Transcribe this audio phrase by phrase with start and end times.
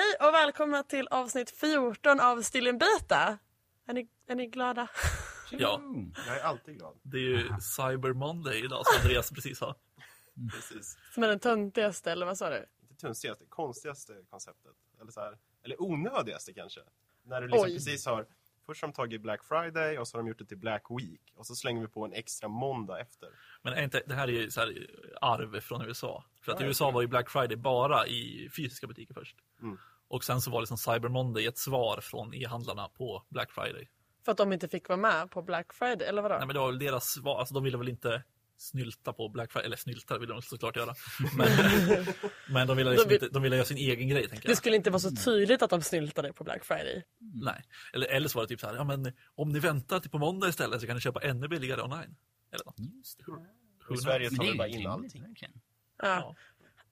[0.00, 3.38] Hej och välkomna till avsnitt 14 av Still Beta.
[3.86, 4.88] Är ni, är ni glada?
[5.50, 5.82] Ja,
[6.26, 6.98] Jag är alltid glad.
[7.02, 9.74] det är ju Cyber Monday idag som Andreas precis sa.
[10.52, 10.98] Precis.
[11.14, 12.66] Som är den töntigaste, eller vad sa du?
[12.82, 14.72] Inte tunstigaste, konstigaste konceptet.
[15.00, 16.80] Eller, så här, eller onödigaste kanske.
[17.22, 17.74] När du liksom Oj.
[17.74, 18.26] precis har...
[18.66, 21.32] Först har de tagit Black Friday och så har de gjort det till Black Week.
[21.34, 23.28] Och så slänger vi på en extra måndag efter.
[23.62, 24.86] Men är inte, det här är ju så här
[25.20, 26.24] arv från USA.
[26.40, 29.36] För att i USA var ju Black Friday bara i fysiska butiker först.
[29.62, 29.78] Mm.
[30.10, 33.88] Och sen så var liksom Cyber Monday ett svar från e-handlarna på Black Friday.
[34.24, 36.34] För att de inte fick vara med på Black Friday, eller vadå?
[36.34, 38.22] Nej men det var väl deras svar, alltså de ville väl inte
[38.56, 40.94] snylta på Black Friday, eller snylta det ville de såklart göra.
[41.36, 41.48] Men,
[42.52, 44.50] men de ville liksom De vill- inte, de ville göra sin egen grej tänker Det
[44.50, 44.56] jag.
[44.58, 47.02] skulle inte vara så tydligt att de snyltade på Black Friday.
[47.34, 47.62] Nej.
[47.92, 50.18] Eller, eller så var det typ så här, ja men om ni väntar till på
[50.18, 52.16] måndag istället så kan ni köpa ännu billigare online.
[52.52, 52.78] Eller något.
[52.78, 53.24] Just det.
[53.88, 55.24] Och I Sverige tar det vi bara in allting.
[56.02, 56.36] Ja.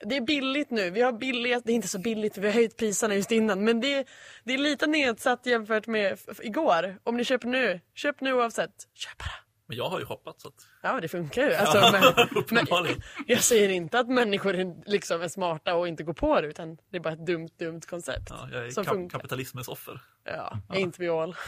[0.04, 0.90] Det är billigt nu.
[0.90, 3.64] Vi har billigt, det är inte så billigt för vi har höjt priserna just innan.
[3.64, 4.04] Men det är,
[4.44, 6.98] det är lite nedsatt jämfört med igår.
[7.04, 8.70] Om ni köper nu, köp nu oavsett.
[8.94, 9.30] Köp bara.
[9.68, 11.54] Men jag har ju shoppat så att, Ja, det funkar ju.
[11.54, 13.02] Alltså, men, men, uppenbarligen.
[13.26, 16.76] jag säger inte att människor är, liksom är smarta och inte går på det, utan
[16.90, 18.26] det är bara ett dumt, dumt koncept.
[18.30, 20.00] Ja, jag är som kap- kapitalismens offer.
[20.24, 21.36] Ja, ain't we all.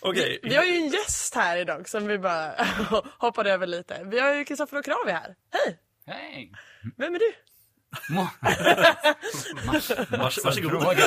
[0.00, 2.54] Okej, Vi har ju en gäst här idag som vi bara
[3.18, 4.00] hoppade över lite.
[4.04, 5.34] Vi har ju Kristoffer och Kravi här.
[5.50, 5.78] Hej!
[6.06, 6.52] Hej!
[6.96, 7.32] Vem är du?
[9.66, 9.90] Vars,
[10.44, 10.70] varsågod.
[10.70, 11.04] Fråga.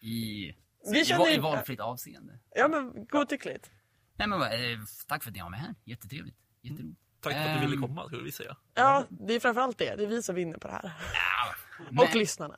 [0.00, 0.54] I,
[0.90, 2.38] Vi i, känner I valfritt avseende.
[2.54, 3.70] Ja, men godtyckligt.
[4.16, 5.74] Nej, men, eh, tack för att ni har mig här.
[5.84, 6.36] Jättetrevligt.
[6.62, 7.00] Jätteroligt.
[7.20, 8.56] Tack för att du ville Ehm, komma, skulle vi säga.
[8.74, 9.96] Ja, det är framförallt det.
[9.96, 10.92] Det är vi som vinner på det här.
[11.90, 12.56] Men, Och lyssnarna.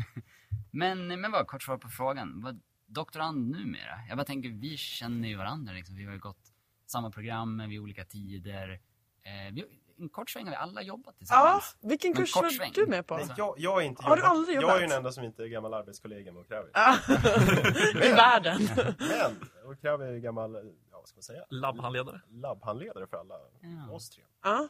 [0.70, 2.42] men, men vad, kort svar på frågan.
[2.42, 4.00] Vad, doktorand numera?
[4.08, 5.96] Jag bara tänker, vi känner ju varandra liksom.
[5.96, 6.52] Vi har ju gått
[6.86, 8.80] samma program vid olika tider.
[9.22, 9.64] Eh, vi,
[9.98, 11.76] en kort sväng har vi alla jobbat Ja, tillsammans.
[11.80, 12.72] vilken Men kurs var sväng.
[12.74, 13.16] du med på?
[13.16, 14.76] Nej, jag, jag är inte Har du jobbat- aldrig Jag jobbat?
[14.76, 16.70] är ju den enda som inte är gammal arbetskollega med Kravi.
[16.74, 16.98] Ja.
[18.04, 18.68] I världen.
[18.98, 20.54] Men, och Kravi är ju gammal,
[20.90, 21.44] ja vad ska man säga?
[21.48, 22.20] Labbhandledare.
[22.28, 23.92] Labbhandledare för alla Ja.
[23.94, 24.24] oss tre.
[24.42, 24.68] Ja.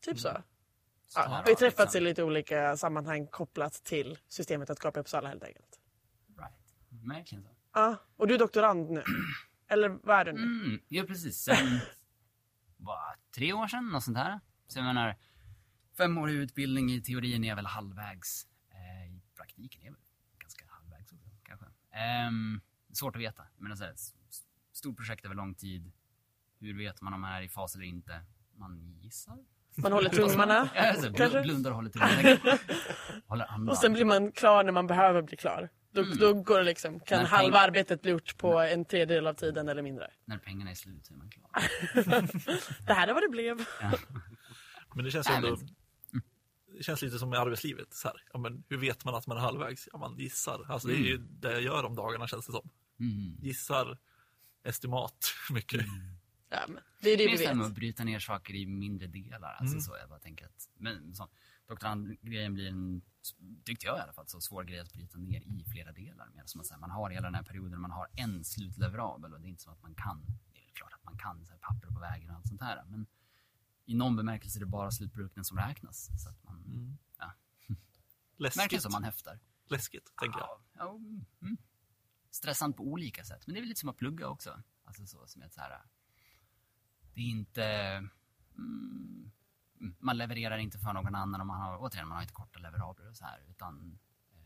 [0.00, 0.28] Typ så.
[0.28, 0.42] Ja,
[1.14, 2.04] Ja, vi har träffats i liksom.
[2.04, 5.80] lite olika sammanhang kopplat till systemet att skapa Uppsala helt enkelt.
[6.38, 6.52] Right.
[6.88, 7.50] Verkligen så.
[7.74, 9.02] Ja, och du är doktorand nu.
[9.68, 10.42] Eller vad är du nu?
[10.42, 11.36] Mm, ja, precis.
[11.36, 11.56] Sen,
[12.80, 12.98] vad,
[13.34, 14.40] tre år sedan, något sånt här.
[14.68, 15.16] Så jag menar,
[15.96, 18.46] femårig utbildning i teorin är väl halvvägs.
[18.70, 20.00] Eh, I praktiken är väl
[20.38, 21.66] ganska halvvägs också, kanske.
[21.92, 22.60] Ehm,
[22.92, 23.42] svårt att veta.
[23.54, 23.94] Jag menar, så här,
[24.72, 25.92] stort projekt över lång tid.
[26.60, 28.22] Hur vet man om man är i fas eller inte?
[28.54, 29.38] Man gissar.
[29.76, 30.68] Man håller tummarna.
[30.74, 31.10] Ja, alltså,
[31.42, 32.38] blundar och håller tummarna.
[33.26, 33.68] Håller andan.
[33.68, 35.70] Och sen blir man klar när man behöver bli klar.
[35.92, 36.18] Då, Mm.
[36.18, 39.82] då går det liksom, kan halva arbetet bli gjort på en tredjedel av tiden eller
[39.82, 40.10] mindre.
[40.24, 41.50] När pengarna är slut så är man klar.
[42.86, 43.64] Det här är vad det blev.
[43.80, 43.92] Ja.
[44.94, 45.56] Men det känns ändå...
[46.78, 47.94] Det känns lite som i arbetslivet.
[47.94, 48.22] Så här.
[48.32, 49.88] Ja, men hur vet man att man är halvvägs?
[49.92, 50.66] Ja, man gissar.
[50.68, 52.70] Alltså, Det är ju det jag gör om dagarna känns det som.
[53.00, 53.36] Mm.
[53.40, 53.98] Gissar,
[54.64, 55.80] estimat, mycket.
[56.50, 57.66] Ja, men det är det vi Just det vet.
[57.66, 59.52] att bryta ner saker i mindre delar.
[59.52, 59.80] Alltså Mm.
[59.80, 61.28] så, jag bara tänker att, men så,
[61.70, 63.02] doktorandgrejen blir en,
[63.64, 66.28] tyckte jag i alla fall, så svår grej att bryta ner i flera delar.
[66.34, 69.46] Med, så här, man har hela den här perioden, man har en slutleverabel och det
[69.46, 71.58] är inte som att man kan, det är väl klart att man kan så här,
[71.58, 72.84] papper på vägen och allt sånt här.
[72.84, 73.06] Men
[73.84, 76.08] i någon bemärkelse är det bara slutprodukten som räknas.
[76.22, 76.98] Så att man, Mm.
[77.18, 77.32] Ja.
[78.36, 79.40] Läskigt, som man häftar.
[79.68, 80.48] läskigt, tänker jag.
[80.48, 80.96] Ja, ja,
[81.42, 81.56] mm.
[82.30, 83.46] Stressant på olika sätt.
[83.46, 84.62] Men det är väl lite som att plugga också.
[84.84, 85.82] Alltså så, som ett så här...
[87.14, 87.64] Det är inte...
[88.58, 89.30] Mm,
[89.98, 93.08] man levererar inte för någon annan och man har, återigen, man har inte korta leverabler
[93.08, 93.40] och så här.
[93.50, 93.98] Utan
[94.32, 94.38] eh,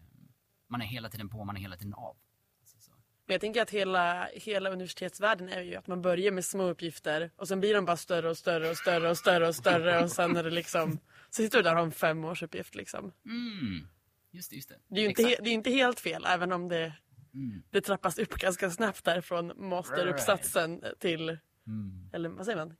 [0.68, 2.16] man är hela tiden på, man är hela tiden av.
[2.60, 2.92] Alltså
[3.26, 7.48] jag tänker att hela, hela universitetsvärlden är ju att man börjar med små uppgifter och
[7.48, 10.36] sen blir de bara större och större och större och större och större och sen
[10.36, 10.98] är det liksom
[11.30, 13.12] så sitter du där och har en femårsuppgift liksom.
[13.24, 13.88] Mm,
[14.30, 14.78] just det, just det.
[14.88, 16.92] Det är ju inte, he, det är inte helt fel även om det,
[17.34, 21.28] Mm, det trappas upp ganska snabbt där från masteruppsatsen till,
[21.66, 22.10] mm.
[22.12, 22.76] eller vad säger man?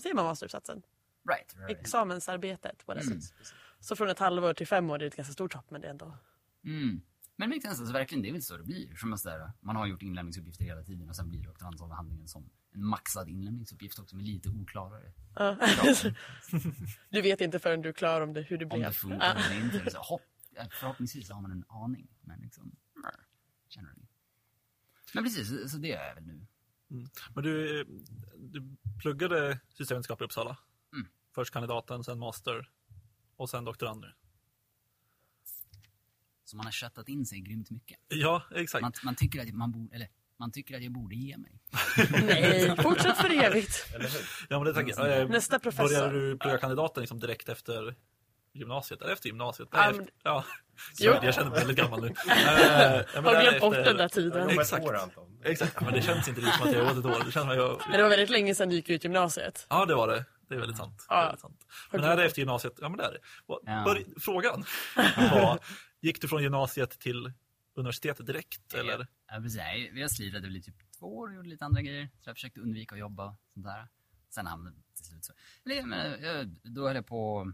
[0.00, 0.82] Säger man masteruppsatsen?
[1.28, 1.80] Right, right.
[1.80, 2.84] Examensarbetet.
[2.88, 3.20] Mm.
[3.80, 5.86] Så från ett halvår till fem år det är ett ganska stort hopp men det
[5.86, 6.18] är ändå.
[6.64, 7.00] Mm.
[7.36, 8.94] Men det alltså, verkligen, det är väl så det blir.
[8.96, 13.28] Som där, man har gjort inlämningsuppgifter hela tiden och sen blir doktorandsavhandlingen som en maxad
[13.28, 15.12] inlämningsuppgift också med lite oklarare.
[15.36, 15.56] Ja.
[17.10, 18.88] du vet inte förrän du är klar om det, hur det Om blev.
[18.88, 19.90] det funkar eller inte.
[19.90, 20.22] Så hopp,
[20.70, 22.08] förhoppningsvis har man en aning.
[22.20, 22.76] Men liksom,
[23.68, 24.06] generally.
[25.14, 26.46] Men precis, så- det är jag väl nu.
[27.34, 27.86] Men du, eh,
[28.36, 30.58] du pluggade systemvetenskap i Uppsala.
[31.34, 31.44] Mm.
[31.44, 32.68] Först kandidaten, sen master
[33.36, 34.12] och sen doktorand nu.
[36.44, 37.98] Så man har köttat in sig grymt mycket.
[38.08, 38.82] Ja, exakt.
[38.82, 41.60] Man, man tycker att man borde, eller man tycker att jag borde ge mig.
[42.22, 43.86] Nej, fortsätt för evigt.
[44.48, 45.20] Ja, men det tänker jag.
[45.20, 45.88] Eh, Nästa professor.
[45.88, 47.94] Började du plugga kandidaten liksom direkt efter
[48.52, 49.68] gymnasiet, eller efter gymnasiet.
[49.72, 50.44] Ja, Nej, men- efter, ja.
[50.98, 51.12] Jo.
[51.20, 52.08] Så jag känner mig väldigt gammal nu.
[52.26, 54.48] Ja, men Har glömt bort den där tiden.
[54.50, 54.84] Exakt.
[54.86, 55.40] år Anton.
[55.44, 57.24] Exakt, men det känns inte riktigt som att jag har gått ett år.
[57.26, 57.80] Det känns som att jag...
[57.88, 59.66] Men det var väldigt länge sedan du gick ut gymnasiet.
[59.70, 60.24] Ja, det var det.
[60.54, 61.06] Det är väldigt sant.
[61.08, 61.22] Ja.
[61.24, 61.66] väldigt sant.
[61.92, 62.72] Men det här är efter gymnasiet.
[62.80, 63.18] Ja, men det är det.
[63.46, 63.84] Ja.
[63.86, 64.64] börj- Frågan
[65.16, 65.58] var,
[66.00, 67.32] gick du från gymnasiet till
[67.74, 68.74] universitetet direkt?
[68.74, 69.06] Eller?
[69.28, 69.56] Ja, precis.
[69.56, 72.08] Nej, Vi har slirat väl i typ två år och gjort lite andra grejer.
[72.20, 73.88] Så jag försökte undvika att jobba och sånt där.
[74.30, 75.32] Sen hamnade det till slut så.
[75.64, 77.52] Eller, jag menar, jag, då höll jag på...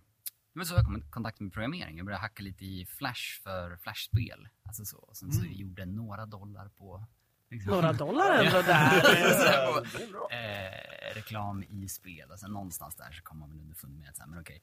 [0.52, 1.96] Var så jag kom i kontakt med programmering.
[1.96, 4.48] Jag började hacka lite i Flash för Flashspel.
[4.64, 4.96] Alltså så.
[4.98, 7.06] Och sen så gjorde jag några dollar på...
[7.50, 9.02] Några dollar ändå där.
[9.98, 10.28] Det bra.
[10.30, 12.30] eh, reklam i spel.
[12.30, 14.62] Och sen någonstans där så kom man väl underfund med att så här, men okej,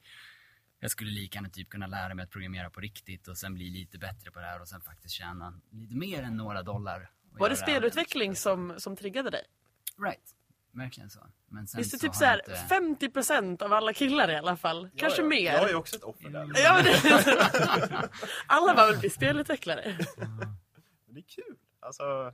[0.80, 3.70] jag skulle lika gärna typ kunna lära mig att programmera på riktigt och sen bli
[3.70, 7.10] lite bättre på det här och sen faktiskt tjäna lite mer än några dollar.
[7.32, 9.44] och Var det spelutveckling som, som triggade dig?
[10.04, 10.34] Right,
[10.72, 11.26] verkligen så.
[11.48, 12.42] Men sen Visst är så typ så här
[12.90, 14.90] inte- 50% av alla killar i alla fall?
[14.96, 15.28] Kanske ja, ja.
[15.28, 15.52] mer?
[15.52, 16.50] Jag är ju också ett offer där.
[16.56, 18.08] Ja, det...
[18.46, 19.82] Alla bara vill bli spelutvecklare.
[21.10, 21.56] Det är kul.
[21.80, 22.32] Alltså,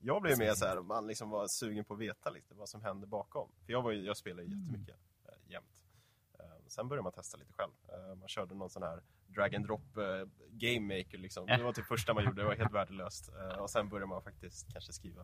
[0.00, 2.82] jag blev mer så här, man liksom var sugen på att veta lite vad som
[2.82, 3.48] hände bakom.
[3.64, 4.96] För jag, var jag spelade ju jättemycket,
[5.28, 5.84] äh, jämt.
[6.38, 7.72] Eh, sen började man testa lite själv.
[7.88, 11.46] Eh, man körde någon sån här drag and drop eh, game maker liksom.
[11.46, 13.28] Det var typ första man gjorde, det var helt värdelöst.
[13.28, 15.22] Eh, och sen började man faktiskt kanske skriva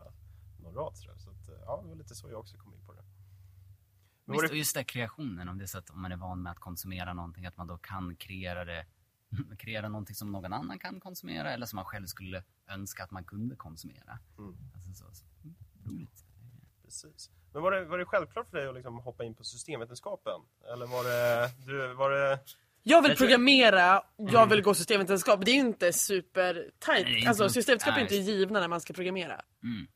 [0.59, 1.17] någon rad sådär.
[1.17, 3.03] Så att, eh, ja, det var lite så jag också kom in på det.
[4.25, 6.17] Men Visst, det och just det kreationen, om det är så att om man är
[6.17, 8.85] van med att konsumera någonting, att man då kan kreera det
[9.57, 13.23] kreera någonting som någon annan kan konsumera eller som man själv skulle önska att man
[13.23, 14.19] kunde konsumera.
[14.37, 14.55] Mm.
[14.73, 15.25] Alltså så, så.
[15.43, 16.25] mm, Roligt.
[16.83, 17.31] Precis.
[17.53, 20.41] Men var det, var det självklart för dig att liksom hoppa in på systemvetenskapen?
[20.73, 22.39] Eller var det, du, var det
[22.83, 25.45] Jag vill programmera, jag vill gå systemvetenskap.
[25.45, 27.27] Det är ju inte super tight.
[27.27, 29.41] Alltså systemvetenskap är inte givna när man ska programmera.
[29.63, 29.87] Mm.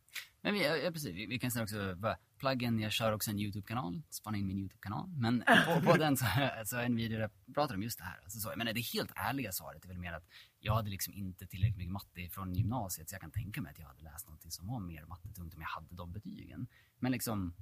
[0.41, 3.39] Men vi, ja, precis, vi, vi kan säga också, bara, pluggen, jag kör också en
[3.39, 5.09] YouTube-kanal, spana in min YouTube-kanal.
[5.09, 6.25] Men på, på den så,
[6.65, 8.19] så är en video där jag pratar om just det här.
[8.23, 10.27] Alltså så, jag menar, det helt ärliga svaret är väl mer att
[10.59, 13.79] jag hade liksom inte tillräckligt mycket matte från gymnasiet så jag kan tänka mig att
[13.79, 16.67] jag hade läst någonting som var mer mattetungt om jag hade de betygen.
[16.99, 17.53] Men liksom,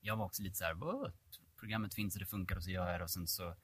[0.00, 1.12] jag var också lite så här, "Vad?
[1.56, 3.54] programmet finns och det funkar och så gör jag det och sen så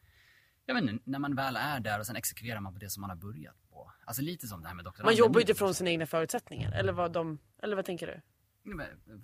[0.67, 3.01] jag vet inte, när man väl är där och sen exekverar man på det som
[3.01, 3.93] man har börjat på.
[4.05, 5.15] Alltså lite som det här med doktoranden.
[5.15, 6.73] Man jobbar ju utifrån sina egna förutsättningar.
[6.73, 8.21] Eller vad, de, eller vad tänker du?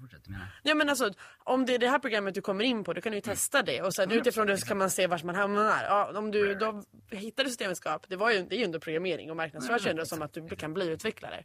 [0.01, 0.47] Fortsätt, du menar?
[0.63, 3.13] Ja men alltså, om det är det här programmet du kommer in på, då kan
[3.13, 3.83] du ju testa det.
[3.83, 5.85] Och sen utifrån det så kan man se vart man hamnar.
[5.85, 9.37] Ja, om du då hittade systemvetenskap, det, var ju, det är ju ändå programmering och
[9.37, 11.45] marknadsförs ändå som att du kan bli utvecklare.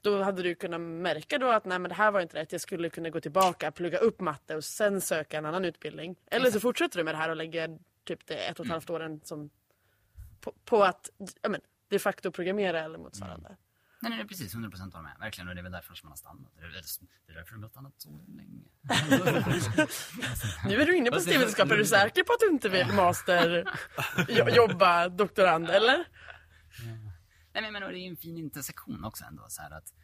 [0.00, 2.60] Då hade du kunnat märka då att nej men det här var inte rätt, jag
[2.60, 6.16] skulle kunna gå tillbaka, plugga upp matte och sen söka en annan utbildning.
[6.30, 8.90] Eller så fortsätter du med det här och lägger typ det ett och ett halvt
[8.90, 9.50] åren som
[10.40, 11.10] på, på att
[11.42, 13.56] ja, men, de facto programmera eller motsvarande.
[14.00, 14.54] Nej, nej, precis.
[14.54, 15.16] 100 procent håller med.
[15.20, 15.48] Verkligen.
[15.48, 16.52] Och det är väl därför som man har stannat.
[16.56, 16.70] Det är,
[17.26, 18.64] det är därför de har stannat så länge.
[20.66, 23.64] Nu är du inne på systemvetenskap, är du säker på att du inte vill master,
[24.28, 26.04] jo, jobba doktorand eller?
[27.52, 29.46] nej, men, men och det är ju en fin intersektion också ändå.
[29.48, 29.94] Så här att,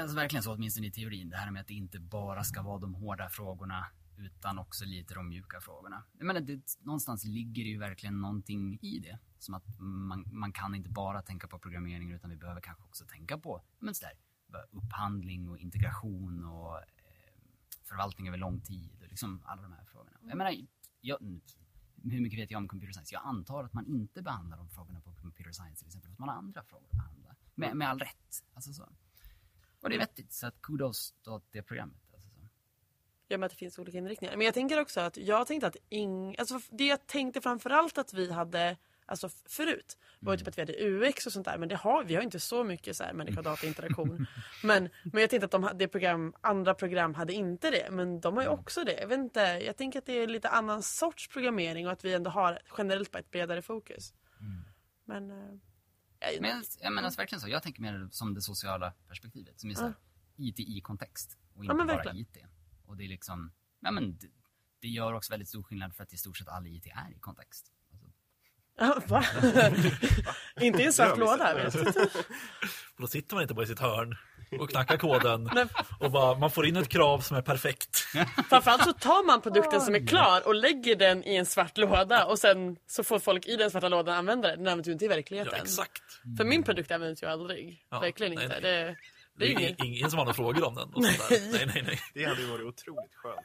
[0.00, 1.30] alltså, verkligen så, åtminstone i teorin.
[1.30, 3.86] Det här med att det inte bara ska vara de hårda frågorna
[4.16, 6.04] utan också lite de mjuka frågorna.
[6.18, 9.18] Jag menar, det, någonstans ligger det ju verkligen någonting i det.
[9.38, 13.04] Som att man, man kan inte bara tänka på programmering utan vi behöver kanske också
[13.04, 14.14] tänka på men så där,
[14.70, 16.84] upphandling och integration och eh,
[17.82, 20.18] förvaltning över lång tid och liksom alla de här frågorna.
[20.22, 20.54] Jag menar,
[21.00, 21.18] jag,
[22.02, 23.14] hur mycket vet jag om computer science?
[23.14, 26.18] Jag antar att man inte behandlar de frågorna på computer science till exempel, för att
[26.18, 27.36] man har andra frågor att behandla.
[27.54, 28.44] Med, med all rätt.
[28.54, 28.88] Alltså så.
[29.80, 32.03] Och det är vettigt, så att kudos åt det programmet.
[33.28, 34.36] Ja, men att det finns olika inriktningar.
[34.36, 36.36] Men jag tänker också att jag tänkte att ing...
[36.38, 38.76] alltså det jag tänkte framförallt att vi hade
[39.06, 42.04] Alltså förut var ju typ att vi hade UX och sånt där men det har,
[42.04, 44.26] vi har inte så mycket så här människa och datainteraktion.
[44.62, 48.36] men, men jag tänkte att de, det program, andra program hade inte det men de
[48.36, 49.00] har ju också det.
[49.00, 52.14] Jag vet inte, jag tänker att det är lite annan sorts programmering och att vi
[52.14, 54.14] ändå har generellt bara ett bredare fokus.
[55.04, 55.36] Men, eh,
[56.18, 57.48] jag- Men jag, menar alltså verkligen så.
[57.48, 59.60] Jag tänker mer som det sociala perspektivet.
[59.60, 59.94] Som är så här,
[60.36, 61.38] IT i kontext.
[61.54, 62.14] Och inte men bara.
[62.14, 62.36] IT.
[62.94, 64.26] Och det är liksom, ja men det,
[64.80, 67.18] det gör också väldigt stor skillnad för att i stort sett all IT är i
[67.20, 67.66] kontext.
[67.92, 68.06] Alltså,
[68.78, 69.24] Ja, Va?
[70.60, 71.70] inte i en svart låda.
[72.98, 74.16] då sitter man inte bara i sitt hörn
[74.60, 75.66] och knackar koden Nej.
[76.00, 77.96] och bara, man får in ett krav som är perfekt.
[78.48, 82.26] Framförallt så tar man produkten som är klar och lägger den i en svart låda
[82.26, 84.58] och sen så får folk i den svarta lådan använda den.
[84.58, 85.54] Den används ju inte i Ja, verkligheten.
[85.62, 86.02] exakt.
[86.38, 87.86] För min produkt används ju aldrig.
[87.90, 88.60] Ja, Verkligen nej, inte.
[88.60, 88.72] nej.
[88.72, 88.96] Det,
[89.36, 90.92] det är ingen, ingen som har några frågor om den.
[90.96, 92.00] Nej, nej, nej.
[92.14, 93.40] Det hade ju varit otroligt skönt.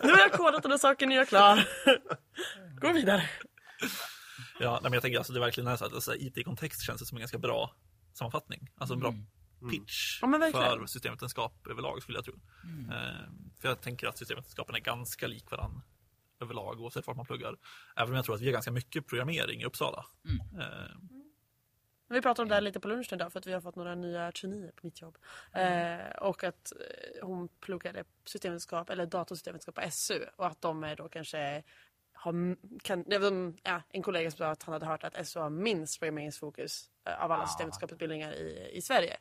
[0.02, 1.68] Nu har jag kodat den här saken, nu är jag klar.
[2.80, 3.30] Gå vidare.
[4.60, 7.00] Ja, nej, men jag tänker alltså det är verkligen är så att alltså, IT-kontext känns
[7.00, 7.74] det som en ganska bra
[8.12, 8.70] sammanfattning.
[8.76, 9.14] Alltså en bra
[9.70, 10.78] pitch Ja, men verkligen.
[10.78, 12.34] för systemvetenskap överlag skulle jag tro.
[12.90, 13.30] Eh,
[13.60, 15.82] för jag tänker att systemvetenskapen är ganska lik varandra
[16.40, 17.56] överlag oavsett vart man pluggar.
[17.96, 20.04] Även om jag tror att vi har ganska mycket programmering i Uppsala.
[20.28, 20.40] Mm.
[22.08, 23.94] Vi pratade om det här lite på lunchen idag för att vi har fått några
[23.94, 25.18] nya traineer på mitt jobb.
[25.52, 30.96] Eh, och att eh, hon pluggade systemvetenskap eller datorsystemvetenskap på SU och att de är
[30.96, 31.62] då kanske
[32.12, 33.04] har, kan,
[33.62, 37.32] ja, en kollega sa att han hade hört att SU har minst programmeringsfokus eh, av
[37.32, 37.46] alla Ah.
[37.46, 39.16] systemvetenskapsutbildningar i, i Sverige.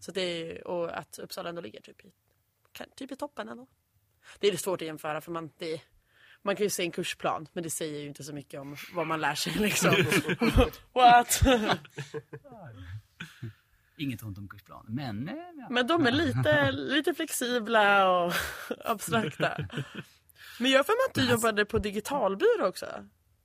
[0.00, 2.12] Så det är, och att Uppsala ändå ligger typ i,
[2.94, 3.66] typ i toppen ändå.
[4.38, 5.80] Det är svårt att jämföra för man, det,
[6.42, 9.06] man kan ju se en kursplan men det säger ju inte så mycket om vad
[9.06, 9.90] man lär sig liksom.
[10.92, 11.42] What?
[13.96, 14.86] Inget ont om kursplan.
[14.88, 15.66] Men, eh, ja.
[15.70, 18.32] Men de är lite, lite flexibla och
[18.84, 19.68] abstrakta.
[20.60, 22.86] Men jag för mig att du jobbade på digitalbyrå också.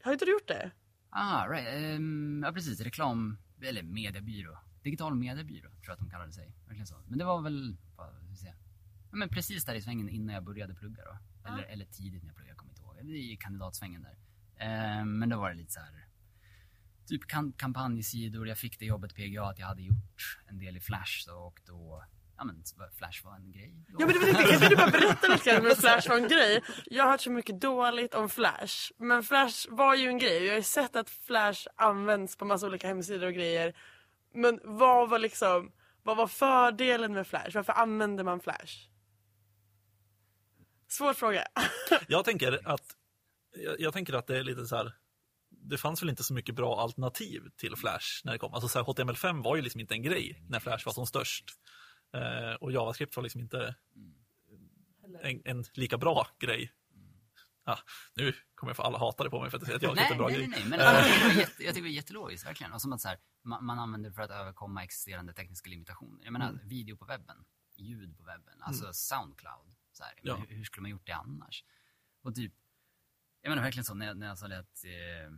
[0.03, 0.71] Har inte du gjort det?
[1.09, 1.67] Ah, right.
[1.67, 2.81] Ehm, ja, precis.
[2.81, 3.37] Reklam...
[3.61, 4.57] Eller mediebyrå.
[4.83, 6.53] Digital mediebyrå, tror jag att de kallade sig.
[6.65, 6.95] Verkligen så.
[7.07, 7.77] Men det var väl...
[7.95, 8.53] Vad ska vi säga?
[9.11, 11.17] Ja, men precis där i svängen innan jag började plugga då.
[11.49, 12.73] Eller, eller tidigt när jag pluggade, jag kommer
[13.03, 14.17] det i kandidatsvängen där.
[14.59, 16.07] Eh, men då var det lite så här...
[17.07, 17.21] Typ
[17.57, 18.47] kampanjsidor.
[18.47, 21.59] Jag fick det jobbet PGA att jag hade gjort en del i Flash då, och
[21.65, 22.03] då...
[22.37, 22.63] Ja men
[22.97, 23.85] Flash var en grej.
[23.87, 23.95] då.
[23.99, 26.17] Ja men det var inte, kan inte du bara berätta lite grann om Flash var
[26.17, 26.63] en grej?
[26.85, 28.91] Jag har hört så mycket dåligt om Flash.
[28.97, 30.43] Men Flash var ju en grej.
[30.43, 33.75] Jag har ju sett att Flash används på massa olika hemsidor och grejer.
[34.33, 35.71] Men vad var liksom,
[36.03, 37.51] vad var fördelen med Flash?
[37.53, 38.87] Varför använde man Flash?
[40.97, 41.43] Svår fråga.
[42.07, 42.95] Jag tänker att
[43.55, 44.93] jag, jag tänker att det är lite så här.
[45.49, 48.53] Det fanns väl inte så mycket bra alternativ till Flash när det kom.
[48.53, 51.45] Alltså så här, HTML5 var ju liksom inte en grej när Flash var som störst.
[52.13, 53.75] Eh, och JavaScript var liksom inte
[55.23, 56.71] en, en lika bra grej.
[57.65, 57.79] Ja,
[58.15, 60.11] nu kommer jag få alla hata det på mig för att jag säger att JavaScript
[60.11, 60.47] är Nej, en bra nej, grej.
[60.47, 60.69] nej, nej.
[60.69, 62.73] Men alltså, jag, tycker det är jätte, jag tycker det är jättelogiskt, verkligen.
[62.73, 66.23] Och som att så här, man, man använder det för att överkomma existerande tekniska limitationer.
[66.23, 66.67] Jag menar, Mm.
[66.67, 67.37] video på webben,
[67.77, 69.73] ljud på webben, alltså Soundcloud.
[69.97, 70.35] Så här, Ja.
[70.35, 71.63] hur, hur skulle man gjort det annars?
[72.21, 72.53] Och typ,
[73.41, 75.31] jag menar verkligen så när, när jag sa det att eh,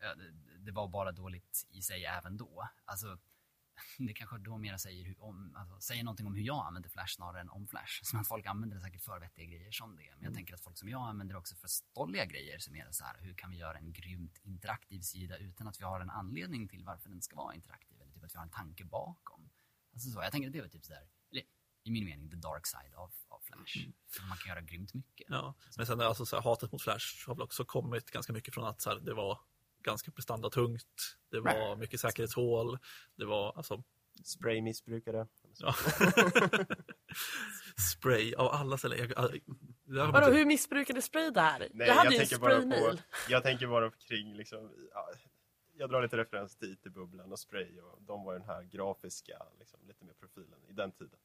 [0.00, 2.68] ja, det, det var bara dåligt i sig även då.
[2.84, 3.18] Alltså,
[3.98, 7.14] det kanske då mer säger, hur, om, alltså, säger någonting om hur jag använder Flash
[7.16, 8.00] snarare än om Flash.
[8.02, 10.14] Som att folk använder det säkert för vettiga grejer som det.
[10.14, 12.90] Men jag tänker att folk som jag använder det också för stolliga grejer som är
[12.90, 16.10] så här, hur kan vi göra en grymt interaktiv sida utan att vi har en
[16.10, 19.50] anledning till varför den ska vara interaktiv eller typ att vi har en tanke bakom.
[19.92, 21.10] Alltså så, jag tänker att det var typ sådär, eller
[21.88, 23.88] i min mening, the dark side av, av Flash.
[24.10, 25.26] För man kan göra grymt mycket.
[25.30, 28.54] Ja, men sen alltså, så här, hatet mot Flash har väl också kommit ganska mycket
[28.54, 29.40] från att så här, det var
[29.82, 31.16] ganska prestandatungt.
[31.30, 32.78] Det var mycket säkerhetshål.
[33.16, 33.82] Det var alltså
[34.24, 35.26] Spraymissbrukare.
[35.58, 35.74] ja.
[37.92, 38.98] spray av alla ställen.
[38.98, 39.40] Jag, jag,
[39.84, 41.68] jag, har Vadå, inte- hur missbrukade spray det här?
[41.72, 43.02] Nej, jag hade jag, ju en tänker bara på, spraymail.
[43.28, 45.08] jag tänker bara kring liksom, ja,
[45.76, 49.80] jag drar lite referens till IT-bubblan och Spray och de var den här grafiska, liksom,
[49.86, 51.18] lite mer profilen i den tiden.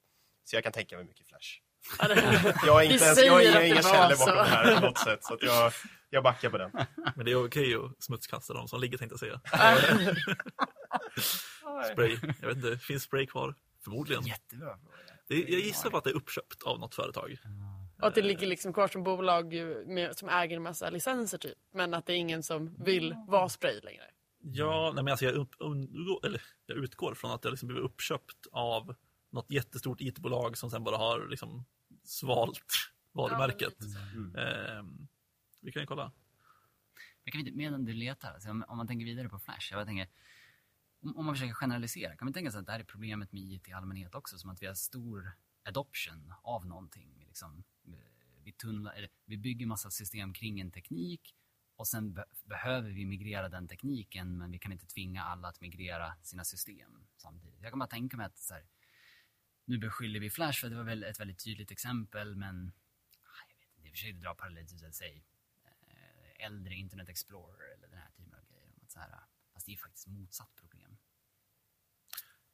[0.44, 1.60] Så jag kan tänka mig mycket Flash.
[2.66, 4.98] Jag är inte ens, jag att är det inga källor bakom det här på något
[4.98, 5.24] sätt.
[5.24, 5.72] Så att jag,
[6.10, 6.72] jag backar på den.
[7.16, 9.42] Men det är okej att smutskasta de som ligger tänkte jag säga.
[11.92, 13.56] Spray, jag vet inte, finns spray kvar?
[13.84, 14.24] Förmodligen.
[14.24, 14.80] Jättebra.
[15.28, 17.38] Det, jag gissar på att det är uppköpt av något företag.
[18.02, 19.54] Och att det ligger liksom kvar som bolag
[19.86, 21.58] med, som äger en massa licenser typ.
[21.74, 24.04] Men att det är ingen som vill vara spray längre.
[24.44, 27.86] Ja, nej men alltså jag, upp, undgår, eller jag utgår från att det liksom blivit
[27.86, 28.96] uppköpt av
[29.34, 31.66] något jättestort IT-bolag som sen bara har liksom
[32.04, 32.68] svalt
[33.12, 33.76] varumärket.
[34.38, 35.08] Ehm,
[35.60, 36.12] vi kan ju kolla.
[37.24, 39.74] Men kan vi inte, medan du letar, alltså om, om man tänker vidare på Flash,
[39.74, 40.08] jag tänker,
[41.02, 43.42] om, om man försöker generalisera, kan man tänka sig att det här är problemet med
[43.42, 45.32] IT i allmänhet också, som att vi har stor
[45.64, 47.14] adoption av någonting.
[47.18, 47.94] Vi, liksom, eh,
[48.44, 51.36] vi, tunnlar, eller, vi bygger massa system kring en teknik
[51.76, 55.62] och sen be, behöver vi migrera den tekniken, men vi kan inte tvinga alla att
[55.62, 57.62] migrera sina system samtidigt.
[57.62, 58.64] Jag kan bara tänka mig att så här,
[59.66, 62.56] nu beskyller vi Flash för det var väl ett väldigt tydligt exempel, men
[63.24, 65.14] ah, jag vet inte, jag försökte dra paralleller till, att säga,
[65.90, 68.70] eh, äldre Internet Explorer eller den här typen av grejer.
[68.84, 69.10] Att så här,
[69.54, 70.98] fast det är faktiskt motsatt problem.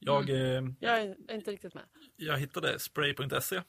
[0.01, 1.84] Jag, eh, Jag är inte riktigt med.
[2.16, 3.62] jag hittade spray.se.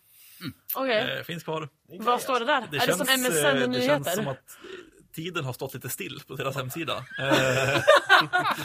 [0.75, 1.68] Okej, Eh, finns kvar.
[1.82, 2.68] Vad står det där?
[2.70, 5.88] Det är det som eh, MSN det känns som att eh, tiden har stått lite
[5.88, 7.06] still på deras hemsida.
[8.22, 8.56] Eh,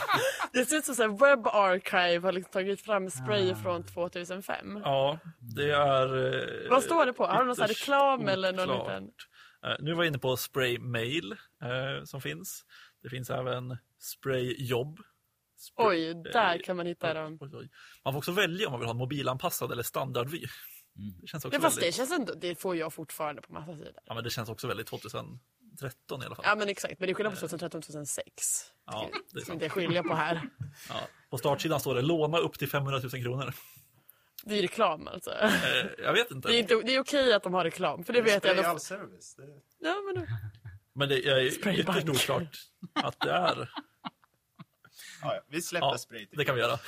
[0.54, 4.82] Det ser ut som att Web Archive har liksom tagit fram spray från 2005.
[4.84, 6.34] ja, det är...
[6.64, 7.26] eh, Vad står det på?
[7.26, 8.88] Har de någon reklam eller någon oklart.
[9.02, 9.12] liten...
[9.66, 11.32] Eh, nu var jag inne på Spray Mail
[11.64, 12.66] eh, som finns.
[13.04, 15.00] Det finns även Spray Jobb.
[15.60, 17.38] Spray- Oj, där kan man hitta Oj, dem.
[17.42, 17.70] oj, oj.
[18.04, 20.46] Man får också välja om man vill ha en mobilanpassad eller standardvy.
[21.22, 23.74] Det känns också Ja, fast det väldigt, känns ändå, det får jag fortfarande på massa
[23.74, 23.94] sidor.
[24.06, 24.90] ja, men det känns också väldigt
[25.76, 26.46] 2013 i alla fall.
[26.48, 28.72] Ja men exakt, men det är skillnad på 2013 och 2006.
[28.86, 29.54] Ja, det är sant.
[29.54, 30.42] inte skilja på här.
[30.90, 30.96] Ja.
[31.30, 33.54] På startsidan står det låna upp till 500 000 kronor.
[34.44, 35.32] Det är reklam alltså.
[35.32, 35.50] Eh,
[35.98, 36.48] jag vet inte.
[36.48, 38.58] Det är, inte, det är okej att de har reklam, för det vet jag.
[38.58, 39.36] Ändå- all service.
[39.36, 39.44] Det,
[39.80, 40.28] Ja, men då.
[40.94, 42.58] Men det är ytterst oklart
[42.94, 43.70] att det är.
[45.22, 46.28] Ja, ja, vi släpper Ja, spray.
[46.32, 46.80] det kan vi göra.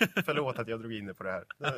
[0.24, 1.44] Förlåt att jag drog in det på det här.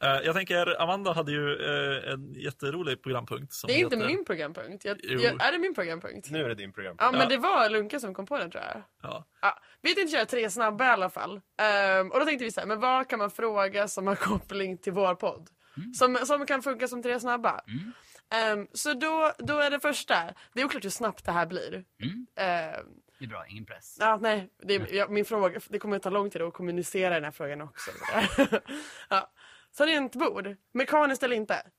[0.00, 3.52] Eh, Jag tänker, Amanda hade ju eh, en jätterolig programpunkt.
[3.52, 4.84] Som Det är inte heter- min programpunkt.
[4.84, 6.30] Jag, jag, är det min programpunkt?
[6.30, 6.96] nu är det din program.
[6.98, 7.26] Ja, men Ja.
[7.26, 8.82] det var Lunka som kom på den tror jag.
[9.02, 9.24] Ja.
[9.42, 11.40] Ja, vi tänkte köra tre snabba i alla fall.
[11.62, 14.78] Ehm, och då tänkte vi så här, men vad kan man fråga som har koppling
[14.78, 15.48] till vår podd?
[15.98, 17.60] Som, som kan funka som tre snabba.
[17.68, 17.92] Mm.
[18.58, 20.14] Ehm, så då, då är det första,
[20.54, 21.84] det är oklart hur snabbt det här blir.
[22.02, 22.26] Mm.
[22.36, 22.84] Ehm,
[23.18, 23.96] Det är bra, ingen press.
[24.00, 27.14] ja, nej, det, är- ja, min fråga, det kommer att ta lång tid att kommunicera
[27.14, 27.90] den här frågan också.
[29.10, 29.32] ja.
[29.76, 31.70] Tangentbord, mekaniskt eller inte?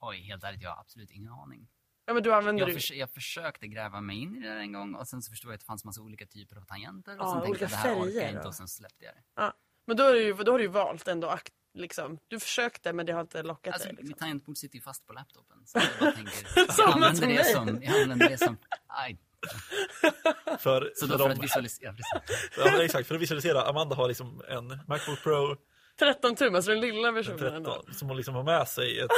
[0.00, 1.68] Oj, helt ärligt, jag har absolut ingen aning.
[2.06, 4.72] Ja men du använder Jag, förs- jag försökte gräva mig in i det där en
[4.72, 7.18] gång och sen så förstod jag att det fanns massa olika typer av tangenter.
[7.18, 9.22] Och Ja, sen tänkte jag det här orkar jag inte och sen släppte jag det.
[9.36, 9.52] Ja.
[9.86, 12.18] Men då, är du, då har du valt ändå akt, liksom.
[12.28, 13.96] Du försökte men det har inte lockat Alltså, dig.
[13.96, 14.08] Liksom.
[14.08, 15.66] mitt tangentbord sitter ju fast på laptopen.
[15.66, 18.56] Så jag bara tänker, jag använder det som, jag använder det som,
[18.86, 19.18] aj.
[20.58, 21.94] För, Så för då för att visualisera,
[22.56, 25.56] ja, exakt, för att visualisera, Amanda har liksom en Macbook Pro
[25.98, 27.54] 13 tum, alltså den lilla en versionen.
[27.54, 27.74] ändå.
[27.74, 29.10] 13, som hon liksom har med sig ett,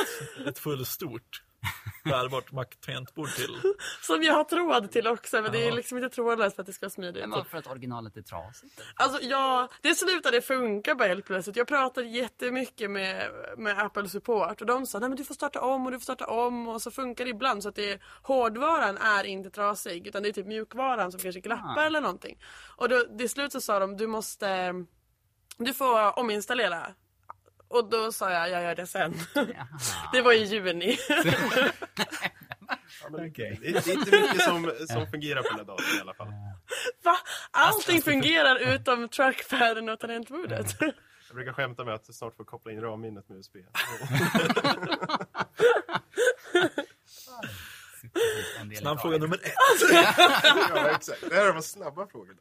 [0.47, 1.43] ett fullstort
[2.05, 3.57] bärbart Mac-tangentbord till.
[4.03, 5.75] Som jag har tråd till också men det är Ja.
[5.75, 7.29] liksom inte trådlöst för att det ska vara smidigt.
[7.29, 8.81] Men för att originalet är trasigt.
[8.95, 11.57] Alltså ja, det slutade funka bara helt plötsligt.
[11.57, 15.61] Jag pratade jättemycket med, med Apple Support och de sa nej men du får starta
[15.61, 18.97] om och du får starta om och så funkar det ibland så att det, hårdvaran
[18.97, 21.87] är inte trasig utan det är typ mjukvaran som kanske glappar Ah.
[21.87, 22.39] eller någonting.
[22.77, 24.75] Och då, till slut så sa de du måste,
[25.59, 26.87] du får ominstallera.
[27.73, 29.15] Och då sa jag jag gör det sen.
[29.35, 29.67] Jaha.
[30.13, 30.99] det var i juni.
[33.03, 33.29] Ja, men det,
[33.61, 36.29] det är inte mycket som, som fungerar på den här datorn i alla fall.
[37.03, 37.17] Va?
[37.51, 40.67] Allting fungerar utom trackpaden och tangentbordet.
[41.29, 43.57] Jag brukar skämta med att jag snart får koppla in RAM-minnet med USB.
[48.79, 49.23] Snabb fråga det.
[49.23, 49.53] nummer ett.
[50.75, 51.31] ja, exakt.
[51.31, 52.37] Det här var snabba frågor.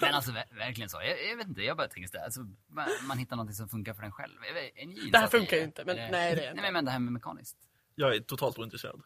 [0.00, 0.96] Men alltså ver- verkligen så.
[1.02, 2.24] Jag, jag vet inte, jag bara tänker sådär.
[2.24, 4.34] Alltså, man, man hittar någonting som funkar för en själv.
[4.74, 6.62] Är ni Det här funkar ju inte, men Eller- nej, det är Nej inte.
[6.62, 7.56] men, men det här med mekaniskt.
[7.94, 9.02] Jag är totalt ointresserad.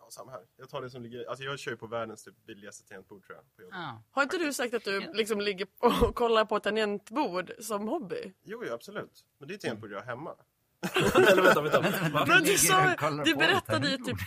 [0.00, 0.40] Ja, samma här.
[0.56, 1.28] Jag tar det som ligger...
[1.28, 3.56] Alltså jag kör ju på världens typ billigaste tangentbord tror jag.
[3.56, 3.76] På jobbet.
[3.78, 4.02] Ja.
[4.10, 8.32] Har inte du sagt att du liksom ligger och kollar på tangentbord som hobby?
[8.44, 9.24] Jo, jo, absolut.
[9.38, 10.34] Men det är tangentbord jag har hemma.
[11.14, 12.26] Eller vänta, vänta.
[12.26, 12.94] Men du sa,
[13.24, 14.18] du berättade ju typ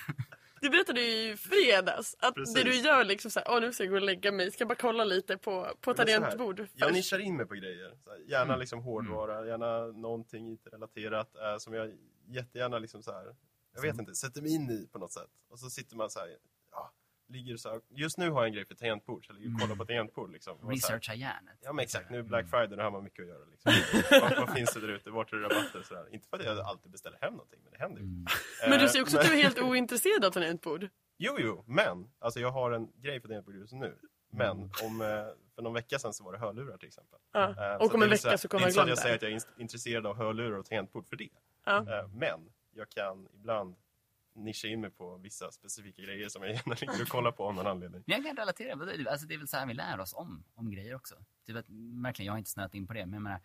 [0.61, 2.55] Du berättade ju i fredags att Precis.
[2.55, 4.75] det du gör liksom såhär, åh nu ska jag gå och lägga mig, ska bara
[4.75, 6.59] kolla lite på, på tangentbord.
[6.59, 7.97] Jag först." nischar in mig på grejer.
[8.03, 11.91] Så här, gärna liksom hårdvara, gärna någonting IT-relaterat eh, som jag
[12.27, 13.35] jättegärna liksom så här,
[13.73, 15.29] jag vet inte, sätter mig in i på något sätt.
[15.49, 16.37] Och så sitter man så här,
[17.31, 17.81] ligger så här.
[17.89, 20.31] Just nu har jag en grej för tangentbord, så jag ligger och kollar på tangentbord
[20.31, 20.57] liksom.
[20.61, 21.57] Så Researcha järnet.
[21.61, 23.45] Ja men exakt, nu är Black Friday, då har man mycket att göra.
[23.51, 23.71] Liksom.
[24.21, 25.09] vad, vad finns det där ute?
[25.09, 25.81] Vart är det rabatter?
[25.81, 26.07] Sådär.
[26.11, 28.07] Inte för att jag alltid beställer hem någonting, men det händer ju.
[28.07, 28.25] Mm.
[28.69, 30.87] Men du Eh, säger också att du är helt ointresserad av tangentbord.
[31.17, 33.95] Jo, jo, men alltså jag har en grej för tangentbord just nu.
[34.33, 35.07] Men om, eh,
[35.55, 37.19] för någon vecka sedan så var det hörlurar till exempel.
[37.33, 37.39] Ja.
[37.49, 38.69] Eh, Och så om det en är så här- vecka så kommer Det är jag
[38.69, 39.15] inte så att glömma jag säger det.
[39.15, 41.29] att jag är in- intresserad av hörlurar och tangentbord för det.
[41.65, 41.77] Ja.
[41.99, 43.75] Eh, Men jag kan ibland
[44.35, 47.53] nischa in mig på vissa specifika grejer som jag gärna ligger och kollar på av
[47.53, 48.03] någon anledning.
[48.07, 48.75] Men jag kan relatera.
[48.75, 51.15] men det- Alltså, det är väl så här vi lär oss om, om grejer också.
[51.45, 51.65] Typ att,
[52.03, 53.39] verkligen, jag har inte snöat in på det, men jag menar,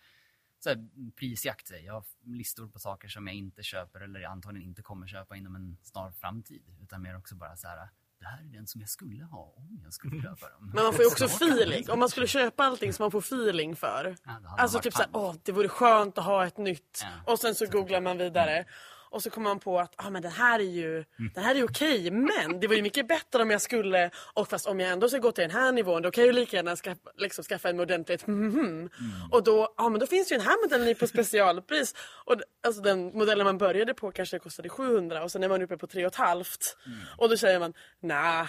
[0.58, 1.66] så här, prisjakt.
[1.68, 5.36] säger Jag har listor på saker som jag inte köper eller antagligen inte kommer köpa
[5.36, 6.62] inom en snar framtid.
[6.82, 9.80] Utan mer också bara så här, det här är den som jag skulle ha om
[9.84, 10.70] jag skulle köpa dem.
[10.74, 11.90] Men man får ju också Så feeling.
[11.90, 14.16] Om man skulle köpa allting som man får feeling för.
[14.24, 17.00] Ja, Alltså typ såhär, åh det vore skönt att ha ett nytt.
[17.02, 17.32] Ja.
[17.32, 18.64] Och sen så googlar man vidare.
[19.10, 21.64] Och så kommer man på att ah, men den här är ju den här är
[21.64, 25.08] okej men det var ju mycket bättre om jag skulle och fast om jag ändå
[25.08, 27.68] ska gå till den här nivån då kan jag ju lika gärna skaffa, liksom, skaffa
[27.68, 28.90] en med ordentligt mhm.
[29.30, 31.94] Och då, ja men då finns ju den här modellen på specialpris.
[32.24, 35.76] Och alltså den modellen man började på kanske kostade 700 och sen är man uppe
[35.76, 36.76] på 3 halvt
[37.16, 38.46] Och då säger man nej,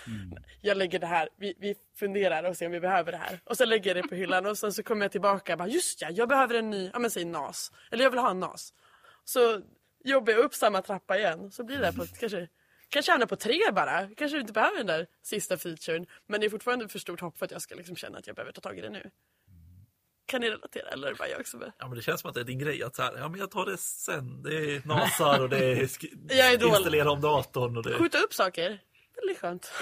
[0.60, 3.40] jag lägger det här, vi, vi funderar och ser om vi behöver det här.
[3.44, 5.68] Och så lägger jag det på hyllan och sen så kommer jag tillbaka och bara
[5.68, 7.72] just ja, jag behöver en ny, ja men säg NAS.
[7.90, 8.72] Eller jag vill ha en NAS.
[9.24, 9.60] Så
[10.08, 11.50] jobbar jag upp samma trappa igen.
[11.52, 12.48] Så blir det på kanske,
[12.88, 14.08] kanske hamnar på tre bara.
[14.16, 16.06] Kanske inte behöver den där sista featuren.
[16.26, 18.36] Men det är fortfarande för stort hopp för att jag ska liksom känna att jag
[18.36, 19.10] behöver ta tag i det nu.
[20.26, 21.72] Kan ni relatera eller är det bara jag som är?
[21.78, 23.40] Ja, men det känns som att det är din grej att så här, ja men
[23.40, 24.42] jag tar det sen.
[24.42, 27.94] Det är nasar och det är sk- Jag är installera om datorn och det...
[27.94, 28.80] Skjuta upp saker.
[29.16, 29.72] Väldigt skönt.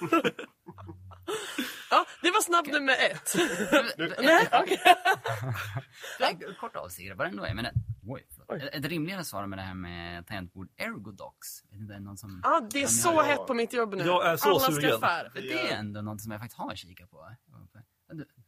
[1.90, 3.34] ja, det var snabb nummer ett.
[4.22, 4.80] Nej, okej.
[6.20, 7.46] Nej, Kort avstickare bara ändå.
[7.46, 7.72] Jag menar,
[8.06, 8.62] oj, förlåt.
[8.72, 11.64] Ett- rimligare svar med det här med tangentbord Ergodox.
[11.70, 12.40] Vet inte, någon som...
[12.44, 13.22] Ja, det är så Ja.
[13.22, 14.04] hett på mitt jobb nu.
[14.04, 14.90] Jag är så Alla sugen.
[14.90, 15.30] skaffar.
[15.34, 17.34] För det är ändå något som jag faktiskt har kikat på.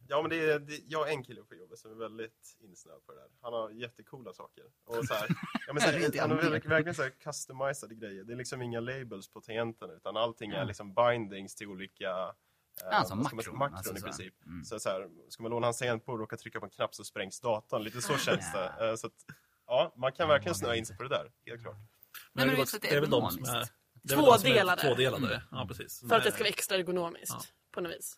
[0.07, 3.05] Ja, men det är, det, jag har en kille på jobbet som är väldigt insnöad
[3.05, 3.27] på det där.
[3.41, 4.63] Han har jättecoola saker.
[4.85, 5.27] Och så här,
[5.67, 6.37] ja, men så här, han har
[6.69, 8.23] verkligen så här customizade grejer.
[8.23, 12.97] Det är liksom inga labels på tangenterna utan allting är liksom bindings till olika eh,
[12.97, 14.05] Alltså vad ska man- makron, makron alltså i så.
[14.05, 14.45] princip.
[14.45, 14.63] Mm.
[14.63, 17.03] Så, så här, ska man låna hans tangentbord och råka trycka på en knapp så
[17.03, 17.83] sprängs datorn.
[17.83, 18.89] Lite så känns det.
[18.89, 19.13] Eh, Så att,
[19.67, 21.31] ja, man kan verkligen snöa in sig på det där.
[21.45, 21.75] Helt klart.
[22.33, 23.67] men så att det är det är väl de som är...
[24.03, 24.81] det är väl de som är Tvådelade.
[24.81, 25.41] Tvådelade, Mm.
[25.51, 25.99] ja precis.
[26.09, 27.41] För att det ska vara extra ergonomiskt Ja.
[27.71, 28.17] på något vis.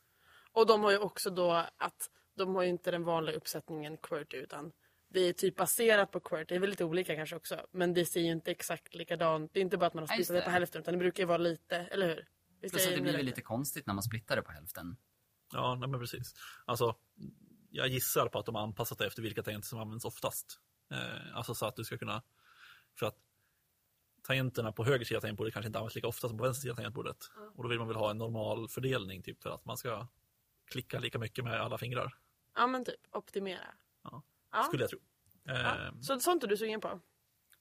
[0.51, 4.38] Och de har ju också då att de har ju inte den vanliga uppsättningen QWERTY
[4.38, 4.71] utan
[5.09, 6.45] det är typ baserat på QWERTY.
[6.47, 7.67] Det är väl lite olika kanske också.
[7.71, 9.53] Men det ser ju inte exakt likadant.
[9.53, 10.51] Det är inte bara att man har splittat det på det.
[10.53, 12.27] hälften utan det brukar ju vara lite, eller hur?
[12.62, 14.97] Visst Plus att det blir väl lite konstigt när man splittar det på hälften.
[15.53, 16.33] Ja, nej, men precis.
[16.65, 16.95] Alltså,
[17.69, 20.59] jag gissar på att de har anpassat det efter vilka tangenter som används oftast.
[20.91, 22.21] Eh, alltså så att du ska kunna...
[22.99, 23.17] För att
[24.23, 26.71] tangenterna på höger sida av tangentbordet kanske inte används lika ofta som på vänster sida
[26.71, 27.17] av tangentbordet.
[27.56, 30.08] Och då vill man väl ha en normal fördelning typ för att man ska
[30.65, 32.17] klicka lika mycket med alla fingrar.
[32.56, 33.73] Ja men typ, optimera.
[34.04, 34.63] Ja, Ja.
[34.63, 34.99] Skulle jag tro.
[35.43, 35.86] Ja.
[35.88, 36.99] Eh, Så sånt är du sugen på?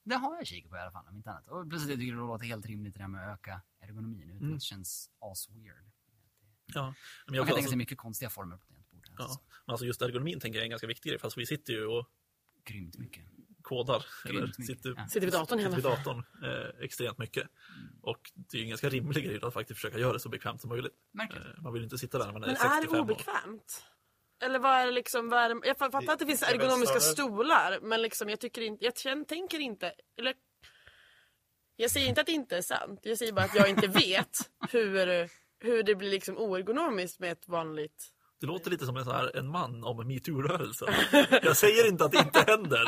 [0.03, 1.47] Det har jag kikat på i alla fall, om inte annat.
[1.47, 4.29] Och plus att jag tycker det låter helt rimligt det där med att öka ergonomin
[4.29, 4.53] utan Mm.
[4.53, 5.91] det känns as-weird.
[6.65, 6.81] ja.
[6.83, 6.93] Men Man
[7.25, 9.05] jag kan också, tänka alltså, sig mycket konstiga former på tangentbord.
[9.17, 9.23] ja.
[9.23, 9.39] Alltså.
[9.65, 11.19] Men alltså just ergonomin tänker jag är en ganska viktig grej.
[11.19, 12.09] Fast vi sitter ju och
[12.63, 13.23] Grymt mycket.
[13.61, 14.05] kodar.
[14.25, 15.07] Grymt eller sitter, Ja.
[15.07, 15.75] Sitter vid datorn sitter hemma.
[15.75, 17.47] vid datorn eh, extremt mycket.
[18.01, 20.61] Och det är ju en ganska rimlig grej att faktiskt försöka göra det så bekvämt
[20.61, 20.93] som möjligt.
[21.13, 21.41] Märkligt.
[21.45, 23.85] Eh, man vill inte sitta där när man är Men 65 är det och- obekvämt?
[24.41, 26.53] Eller vad är det liksom, vad är det, jag fattar Det- att det finns är
[26.55, 30.33] ergonomiska stolar men liksom jag tycker inte, jag känner, tänker inte, eller
[31.75, 34.37] jag säger inte att det inte är sant, jag säger bara att jag inte vet
[34.69, 35.29] hur,
[35.65, 38.07] hur det blir liksom oergonomiskt med ett vanligt
[38.39, 40.87] Det låter lite som en, sån här, en man om metoo-rörelsen.
[41.43, 42.83] Jag säger inte att det inte händer,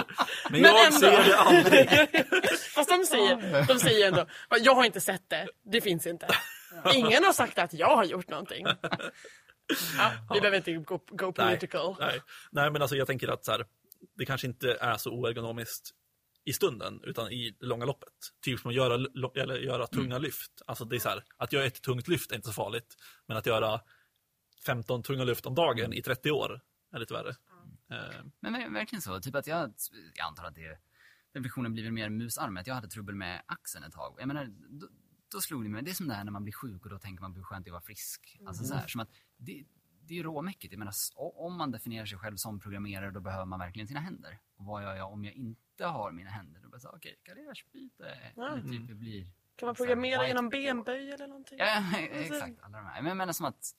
[0.50, 1.00] men, Men jag ändå.
[1.00, 1.90] ser det aldrig.
[2.76, 4.26] Fast de säger, de säger ändå,
[4.60, 6.28] jag har inte sett det, det finns inte.
[6.94, 8.66] Ingen har sagt att jag har gjort någonting.
[9.98, 11.96] Ja, vi behöver inte go, go Nej, political.
[12.00, 12.22] nej.
[12.52, 13.66] nej, men alltså jag tänker att så här,
[14.18, 15.92] det kanske inte är så oergonomiskt
[16.46, 18.14] i stunden, utan i det långa loppet.
[18.44, 18.94] Typ som att göra,
[19.36, 20.52] eller göra tunga lyft.
[20.66, 22.96] Alltså det är så här, att göra ett tungt lyft är inte så farligt,
[23.28, 23.82] men att göra
[24.66, 27.30] 15 tunga lyft om dagen i 30 år är lite värre.
[27.92, 29.20] Eh, Men ver- verkligen så.
[29.20, 29.74] Typ att jag,
[30.16, 30.78] jag antar att det,
[31.34, 32.58] den versionen blir väl mer musarm.
[32.58, 34.16] Att jag hade trubbel med axeln ett tag.
[34.20, 34.88] Jag menar, då,
[35.32, 35.84] då slog det mig.
[35.84, 37.42] Det är som det här när man blir sjuk och då tänker man att det
[37.42, 38.40] är skönt att vara frisk.
[38.48, 39.64] Alltså så här, som att det,
[40.02, 40.74] det är ju råmäckigt.
[40.74, 44.40] Jag menar, om man definierar sig själv som programmerare då behöver man verkligen sina händer.
[44.56, 46.60] Och vad gör jag om jag inte har mina händer?
[46.62, 48.18] Då bara så, okej, karriärsbyte.
[48.36, 48.50] Ja.
[48.50, 49.28] Eller typ det blir...
[49.56, 51.58] Kan man programmera genom benböj eller någonting?
[51.60, 52.62] Ja, exakt.
[52.62, 53.02] Alla de här.
[53.02, 53.76] Men jag menar som att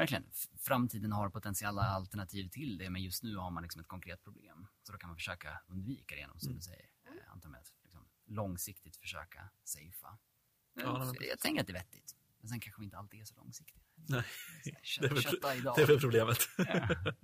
[0.00, 0.24] verkligen,
[0.58, 4.66] framtiden har potentiella alternativ till det, men just nu har man liksom ett konkret problem.
[4.82, 7.72] Så då kan man försöka undvika det genom, som du säger, eh, antar mig att
[7.82, 10.18] liksom, långsiktigt försöka safea.
[10.74, 12.16] Ja, jag, tänker att det är vettigt.
[12.40, 13.82] Men sen kanske vi inte alltid är så långsiktiga.
[14.08, 14.24] nej,
[14.82, 15.76] Kött, det är väl, kötta idag.
[15.76, 16.38] det är väl problemet.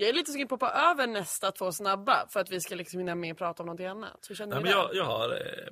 [0.00, 2.74] Jag är lite sugen på att hoppa över nästa två snabba för att vi ska
[2.74, 4.26] liksom hinna med och prata om någonting annat.
[4.28, 5.68] Hur känner Nej, ni men jag, jag har eh,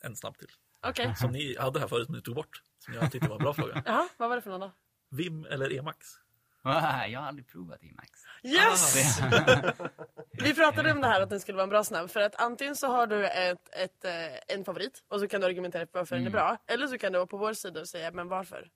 [0.00, 0.48] en snabb till.
[0.86, 1.16] Okej.
[1.16, 2.62] Som ni hade här förut men ni tog bort.
[2.78, 3.82] Som jag tyckte var en bra fråga.
[3.86, 4.72] Jaha, vad var det för någon då?
[5.12, 6.06] Vim eller Emax?
[6.64, 6.70] Jag
[7.20, 8.10] har aldrig provat Emax.
[8.42, 9.20] Yes!
[9.22, 9.72] Ah.
[10.32, 12.10] Vi pratade om det här att den skulle vara en bra snabb.
[12.10, 15.46] För att antingen så har du ett, ett, eh, en favorit och så kan du
[15.46, 16.32] argumentera för varför den är Mm.
[16.32, 16.58] bra.
[16.66, 18.70] Eller så kan du vara på vår sida och säga, men varför?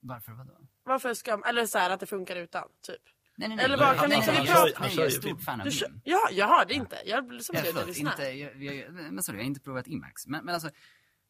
[0.00, 0.52] Varför vadå?
[0.84, 2.96] Varför ska Eller så här att det funkar utan, typ.
[3.36, 3.64] Nej, nej, nej.
[3.64, 5.28] Eller bara, jag- kan vi- kan jag- prata- Han Nej, kör jag är ju stor
[5.28, 5.38] Vim.
[5.38, 6.00] fan av Vim.
[6.04, 6.96] ja, jag hörde inte.
[7.04, 8.10] Jag som Ja, förlåt, lyssna.
[8.10, 10.26] inte, jag, jag, men sorry, jag har inte provat Emacs.
[10.26, 10.70] Men, men alltså,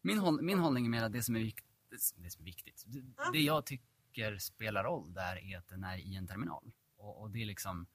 [0.03, 1.67] min, håll, min hållning är mer att det som är viktigt,
[2.17, 3.03] det som är viktigt, det,
[3.33, 3.87] det jag tycker
[4.39, 6.73] spelar roll där är att den är i en terminal.
[6.97, 7.87] Och, och det är liksom,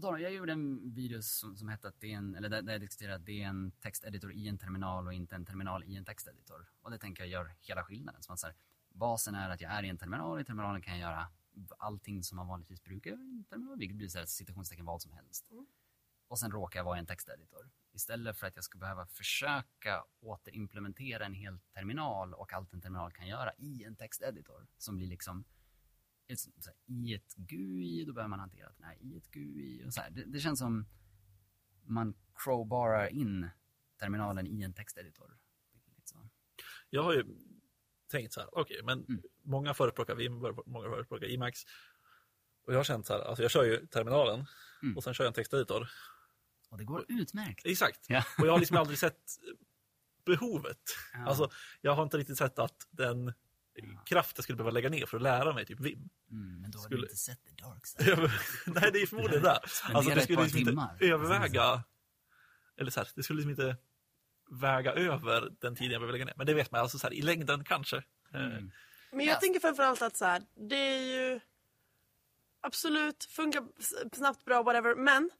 [0.00, 2.80] jag gjorde en video som, som hette att det är en, eller där, där jag
[2.80, 6.04] diskuterade att det är en texteditor i en terminal och inte en terminal i en
[6.04, 6.66] texteditor.
[6.82, 8.22] Och det tänker jag gör hela skillnaden.
[8.22, 8.56] Så man säger,
[8.88, 11.28] basen är att jag är i en terminal och i terminalen kan jag göra
[11.78, 15.12] allting som man vanligtvis brukar i en terminal, vilket blir så här, citationstecken vad som
[15.12, 15.46] helst
[16.32, 17.70] och sen råkar jag vara i en texteditor.
[17.94, 23.12] Istället för att jag ska behöva försöka återimplementera en hel terminal och allt en terminal
[23.12, 25.44] kan göra i en texteditor som blir liksom
[26.28, 29.94] här, i ett GUI, då behöver man hantera att den är i ett GUI och
[29.94, 30.10] så här.
[30.10, 30.86] Det, det känns som
[31.84, 33.50] man crowbarar in
[33.98, 35.38] terminalen i en texteditor.
[36.04, 36.28] Så.
[36.90, 37.24] Jag har ju
[38.10, 39.22] tänkt så här, okej, men Mm.
[39.42, 40.32] många förespråkar Vim,
[40.66, 41.64] många förespråkar Emacs.
[42.64, 44.46] Och jag har känt så här, alltså jag kör ju terminalen
[44.82, 44.96] Mm.
[44.96, 45.88] och sen kör jag en texteditor.
[46.72, 47.66] Och det går utmärkt.
[47.66, 48.00] Exakt.
[48.08, 48.24] Ja.
[48.38, 49.20] Och jag har liksom aldrig sett
[50.24, 50.78] behovet.
[51.14, 51.26] Ja.
[51.26, 53.32] Alltså, jag har inte riktigt sett att den
[54.06, 56.08] kraft jag skulle behöva lägga ner för att lära mig typ Vim.
[56.30, 58.30] Mm, men då har skulle- du inte sett the dark side.
[58.66, 59.50] Nej, det är förmodligen det.
[59.92, 61.82] Alltså, det skulle liksom inte överväga,
[62.76, 63.76] eller så här, det skulle liksom inte
[64.50, 66.34] väga över den tiden jag behöver lägga ner.
[66.36, 67.96] Men det vet man, alltså så här, i längden kanske.
[68.34, 68.70] Eh, Mm.
[69.12, 69.40] Men jag Ja.
[69.40, 71.40] tänker framförallt att så här, det är ju...
[72.60, 73.62] absolut, funkar
[74.16, 74.94] snabbt, bra, whatever.
[74.94, 75.30] Men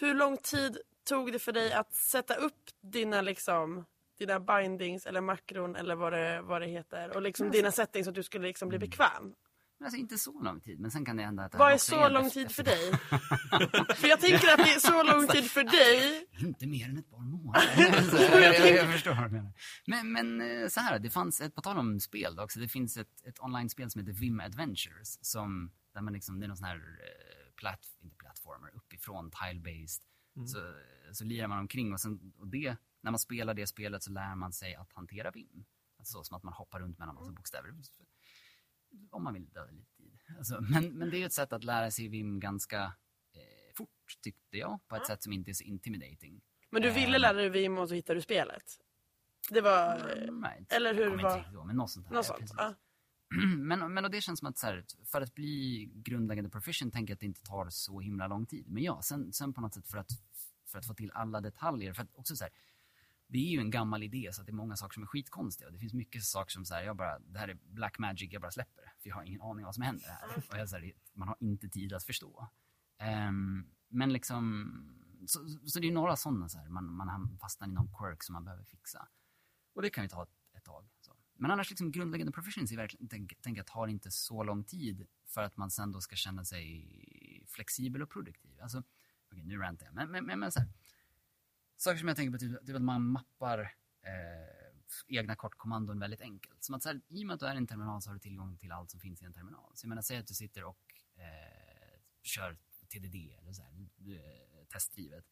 [0.00, 3.84] hur lång tid tog det för dig att sätta upp dina liksom
[4.18, 8.10] dina bindings eller makron eller vad det, vad det heter och liksom dina settings så
[8.10, 9.34] att du skulle liksom bli bekväm.
[9.78, 11.76] Men alltså inte så lång tid, men sen kan det hända att det Vad är
[11.76, 12.92] så lång efter- tid för dig?
[13.96, 16.26] för jag tänker att det är så lång tid för dig.
[16.40, 17.68] Inte mer än ett par månader.
[17.76, 19.52] Jag, jag, jag förstår vad du menar.
[19.86, 22.68] Men, men eh, så här, det fanns, ett, på tal om spel då också, det
[22.68, 25.18] finns ett, ett online-spel som heter Vim Adventures.
[25.20, 27.86] Som, där man liksom, det är någon sån här, eh, platt,
[28.30, 30.02] inte plattformer, uppifrån, tile-based.
[30.46, 30.74] Så,
[31.12, 34.34] så lirar man omkring och, sen, och det, när man spelar det spelet så lär
[34.34, 35.64] man sig att hantera Vim.
[35.98, 37.74] Alltså så som att man hoppar runt mellan massa bokstäver.
[39.10, 40.18] Om man vill döda lite tid.
[40.38, 42.82] Alltså, men, men det är ett sätt att lära sig Vim ganska
[43.32, 44.80] eh, fort, tyckte jag.
[44.88, 46.40] På ett sätt som inte är så intimidating.
[46.70, 48.64] Men du ville lära dig Vim och så hittade du spelet.
[49.50, 49.96] Det var...
[49.96, 50.72] Right.
[50.72, 52.14] eller hur var- inte men något sånt här.
[52.14, 52.54] Något sånt.
[52.56, 52.74] Ja.
[53.58, 57.10] men, men och det känns som att så här, för att bli grundläggande proficient tänker
[57.10, 58.64] jag att det inte tar så himla lång tid.
[58.68, 60.10] Men ja, sen, sen på något sätt för att,
[60.66, 61.92] för att få till alla detaljer.
[61.92, 62.52] För att också så här,
[63.26, 65.66] det är ju en gammal idé så att det är många saker som är skitkonstiga.
[65.66, 68.32] Och det finns mycket saker som så här, jag bara, det här är black magic,
[68.32, 68.90] jag bara släpper det.
[69.02, 70.36] För jag har ingen aning vad som händer här.
[70.36, 72.48] Och jag, så här, man har inte tid att förstå.
[73.28, 74.70] Um, men liksom,
[75.26, 78.32] så, så det är några sådana så här, man, man fastnar i någon quirk som
[78.32, 79.08] man behöver fixa.
[79.74, 80.88] Och det kan ju ta ett, ett tag.
[81.40, 85.42] Men annars liksom grundläggande proficiency verkligen, tänk, tänk jag tar inte så lång tid för
[85.42, 86.86] att man sen då ska känna sig
[87.46, 88.60] flexibel och produktiv.
[88.60, 88.82] Alltså,
[89.30, 90.68] okay, nu rantar jag, men, men, men, men så här.
[91.76, 93.60] Saker som jag tänker på, typ, typ att man mappar
[94.02, 94.70] eh,
[95.08, 96.64] egna kortkommandon väldigt enkelt.
[96.64, 98.14] Som att så här, i och med att du är i en terminal så har
[98.14, 99.72] du tillgång till allt som finns i en terminal.
[99.74, 102.56] Så jag menar, säg att du sitter och eh, kör
[102.88, 105.24] TDD eller så här, eh, testdrivet.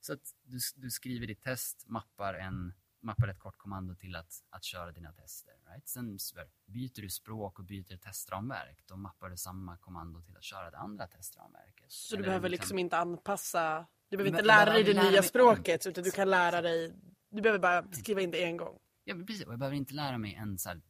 [0.00, 4.42] Så att du, du skriver ditt test, mappar, en, mappar ett kort kommando till att,
[4.50, 5.54] att köra dina tester.
[5.70, 5.88] Right?
[5.88, 6.18] Sen
[6.66, 10.78] byter du språk och byter testramverk, då mappar du samma kommando till att köra det
[10.78, 11.92] andra testramverket.
[11.92, 15.22] Så du Eller behöver liksom inte anpassa, du behöver inte lära dig det lära nya
[15.22, 16.94] språket utan du kan lära dig,
[17.30, 18.78] du behöver bara skriva in det en gång.
[19.04, 19.46] Ja, precis.
[19.46, 20.80] Och jag behöver inte lära mig en så här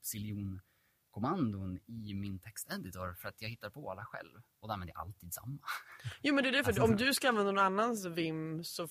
[0.00, 0.60] ziljon
[1.10, 4.42] kommandon i min texteditor för att jag hittar på alla själv.
[4.60, 5.58] Och då använder jag alltid samma.
[6.22, 8.88] Jo men det är det för Alltså, om du ska använda någon annans Vim så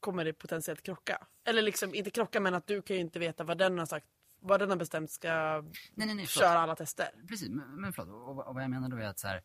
[0.00, 1.26] kommer det potentiellt krocka.
[1.44, 4.06] Eller liksom inte krocka men att du kan ju inte veta vad den har sagt,
[4.40, 5.62] vad den har bestämt ska
[5.94, 6.26] Nej, nej, nej.
[6.26, 7.08] köra alla tester.
[7.28, 8.14] Precis, men, men förlåt.
[8.14, 9.42] Och, och vad jag menar då är att så här,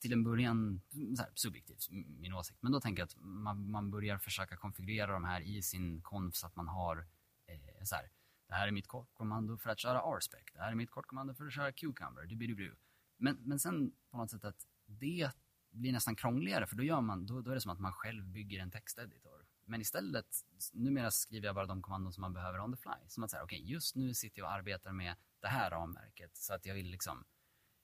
[0.00, 0.80] till en början,
[1.16, 5.12] så här, subjektivt, min åsikt, men då tänker jag att man, man börjar försöka konfigurera
[5.12, 7.06] de här i sin konf så att man har
[7.46, 8.10] eh, så här,
[8.48, 11.46] det här är mitt kortkommando för att köra RSpec, det här är mitt kortkommando för
[11.46, 12.76] att köra Cucumber, du du
[13.16, 15.30] men, men sen på något sätt att det
[15.70, 18.24] blir nästan krångligare för då, gör man, då, då är det som att man själv
[18.24, 19.41] bygger en texteditor.
[19.64, 20.26] Men istället,
[20.72, 23.08] numera skriver jag bara de kommandon som man behöver on the fly.
[23.08, 26.54] Som att säga, okej, just nu sitter jag och arbetar med det här ramverket så
[26.54, 27.24] att jag vill liksom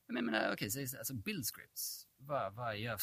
[0.07, 2.09] jag menar, okej, så, alltså build scripts.
[2.17, 2.99] Vad, vad jag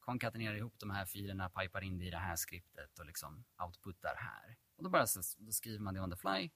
[0.00, 4.14] konkatenerar ihop de här filerna, pipar in det i det här skriptet och liksom outputtar
[4.16, 4.56] här.
[4.76, 6.50] Och då bara så, då skriver man det on the fly,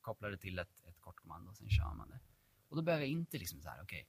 [0.00, 2.20] kopplar det till ett, ett kort kommando och sen kör man det.
[2.68, 4.08] Och då behöver jag inte liksom så här, okej,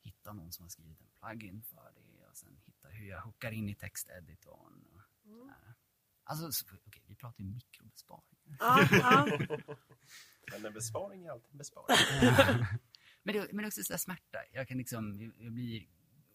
[0.00, 3.52] hitta någon som har skrivit en plugin för det och sen hitta hur jag hookar
[3.52, 4.84] in i texteditorn.
[5.24, 5.74] Och här.
[6.24, 8.38] Alltså, så- okej, vi pratar ju mikrobesparing.
[8.58, 9.26] Ja, ja.
[10.52, 11.96] Men en besparing är alltid en besparing.
[13.22, 14.38] Men det, men det också så smärta.
[14.52, 15.86] Jag kan liksom, jag- jag blir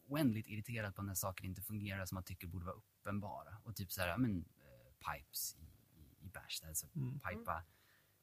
[0.08, 3.58] oändligt irriterad på när saker inte fungerar som man tycker borde vara uppenbara.
[3.64, 5.62] Och typ så här, men, eh, pipes i,
[6.00, 6.88] i, i bash, alltså
[7.30, 7.64] pipa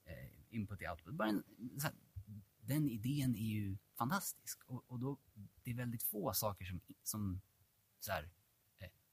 [0.04, 1.14] eh, input i output.
[1.14, 1.44] Bara en,
[1.78, 1.94] så här,
[2.60, 4.64] den idén är ju fantastisk.
[4.64, 5.18] Och, och då,
[5.62, 7.40] det är väldigt få saker som, som
[8.00, 8.30] så här,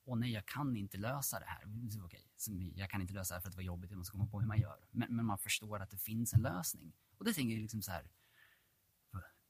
[0.06, 1.90] åh nej, jag kan inte lösa det här.
[1.90, 4.12] Så, så jag kan inte lösa det här för att det var jobbigt, jag måste
[4.12, 4.78] komma på hur man gör.
[4.92, 6.94] Men, men man förstår att det finns en lösning.
[7.18, 8.04] Och det tänker jag liksom så här,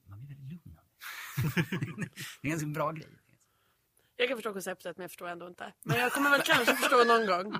[0.08, 2.00] man blir väldigt lugn av det.
[2.42, 3.08] det är en ganska bra grej.
[4.16, 5.72] Jag kan förstå konceptet men jag förstår ändå inte.
[5.82, 7.58] Men jag kommer väl kanske förstå någon gång.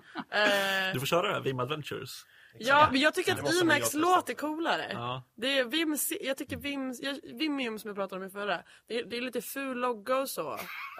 [0.92, 2.24] Du får köra det här, Vim Adventures.
[2.58, 3.98] Ja, men jag tycker att Emacs testa.
[3.98, 4.90] låter coolare.
[4.92, 5.22] Ja.
[5.34, 8.98] Det är Vim, jag tycker Vim, jag- Vimium som jag pratade om i förra, det
[8.98, 10.52] är, det är lite ful logga och så.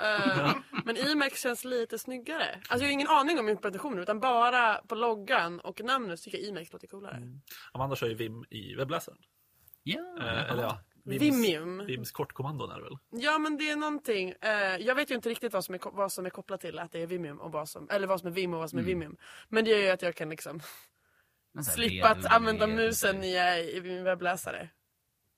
[0.03, 2.45] Eh, men Emacs känns lite snyggare.
[2.55, 6.49] Alltså jag har ingen aning om implementationen utan bara på loggan och namnet tycker jag
[6.49, 7.23] Emacs låter coolare.
[7.73, 9.19] Amanda kör ju Vim i webbläsaren.
[9.83, 11.87] Ja, Eh, eller ja, Vims, Vimium.
[11.87, 12.99] Vims kortkommandon är det väl?
[13.11, 14.35] Ja men det är någonting.
[14.40, 16.93] Eh, jag vet ju inte riktigt vad som, är, vad som är kopplat till att
[16.93, 18.83] det är Vimium och vad som, eller vad som är Vim och vad som är
[18.83, 19.17] Vimium.
[19.49, 20.67] Men det gör ju att jag kan liksom så
[21.62, 23.37] slippa att använda musen i,
[23.77, 24.69] i min webbläsare.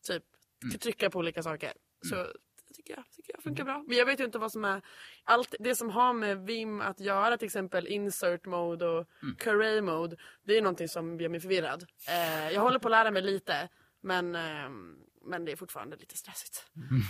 [0.06, 0.22] Typ
[0.64, 0.78] Mm.
[0.78, 1.72] trycka på olika saker.
[2.08, 3.84] Så det tycker jag, tycker jag funkar bra.
[3.88, 4.82] Men jag vet ju inte vad som är
[5.24, 9.36] allt det som har med Vim att göra, till exempel insert mode och Mm.
[9.36, 10.16] curray mode.
[10.44, 11.86] Det är någonting som gör mig förvirrad.
[12.08, 13.68] Eh, jag håller på att lära mig lite,
[14.00, 16.66] men, ehm, men det är fortfarande lite stressigt.
[16.76, 17.02] Mm.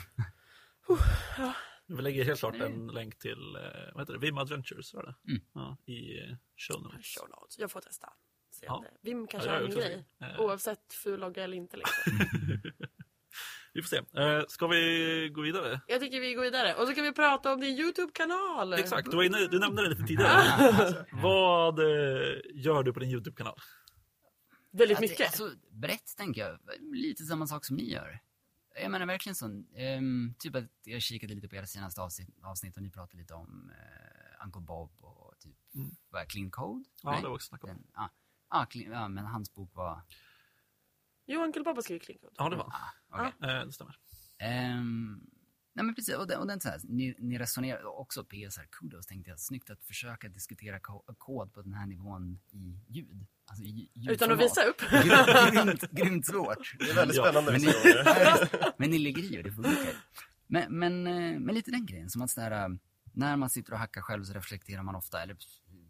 [0.86, 0.98] Huh,
[1.38, 1.54] ja.
[1.86, 5.14] Vi lägger helt klart en länk till, eh, vad heter det, Vim Adventures var det?
[5.30, 5.42] Mm.
[5.54, 7.06] Ja, i eh, show notes.
[7.18, 7.58] Show notes.
[7.58, 8.12] Jag får testa.
[8.56, 8.84] Se Ja.
[9.02, 10.04] Vim kanske Ja, jag är tror grej.
[10.18, 10.26] det.
[10.26, 10.40] Eh.
[10.40, 11.76] Oavsett fullogga eller inte.
[11.76, 12.12] Liksom.
[13.72, 13.96] Vi får se.
[14.20, 15.80] Eh, ska vi gå vidare?
[15.86, 16.74] Jag tycker vi går vidare.
[16.74, 18.72] Och så kan vi prata om din YouTube-kanal.
[18.72, 21.06] Exakt, du, inne, du nämnde det lite tidigare.
[21.12, 21.84] Vad eh,
[22.54, 23.58] gör du på din YouTube-kanal?
[24.70, 25.26] Väldigt det- mycket.
[25.26, 26.58] Alltså, brett tänker jag.
[26.80, 28.18] Lite samma sak som ni gör.
[28.82, 29.62] Jag menar verkligen så.
[29.76, 33.34] ehm, typ att jag kikade lite på era senaste avsnitt, avsnitt och ni pratade lite
[33.34, 35.56] om uh, Uncle Bob och typ
[36.10, 36.72] vad är Clean Code?
[36.74, 36.84] Mm.
[37.02, 37.20] Ja, Nej?
[37.22, 37.70] det var också snack om.
[37.70, 38.08] Den, ah,
[38.48, 40.02] ah, ja, men hans bok var...
[41.26, 42.34] Jo, Uncle Bob har skrivit Code.
[42.38, 42.72] Ja, det var
[43.08, 43.32] okej.
[43.50, 43.98] eh, Det stämmer.
[44.38, 45.20] Ehm,
[45.72, 48.66] nej men precis, och den, och den så här, ni, ni resonerar också PS här,
[48.70, 53.26] kudos tänkte jag, snyggt att försöka diskutera ko- kod på den här nivån i ljud.
[53.46, 54.14] Alltså i ljudformat.
[54.14, 54.80] Utan att visa upp.
[55.64, 56.74] Grymt, grymt, svårt.
[56.78, 57.72] Det är väldigt Ja, spännande Men ni,
[58.76, 59.94] men ni ligger i och det funkar.
[60.46, 62.78] Men, men, eh, men lite den grejen, som att sådär,
[63.12, 65.36] när man sitter och hackar själv så reflekterar man ofta, eller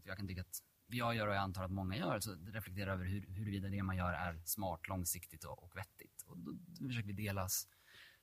[0.04, 0.62] jag kan tycka att
[0.94, 3.96] jag gör och jag antar att många gör, så reflekterar över hur, huruvida det man
[3.96, 6.22] gör är smart, långsiktigt och, och vettigt.
[6.26, 7.68] Och då, då försöker vi delas,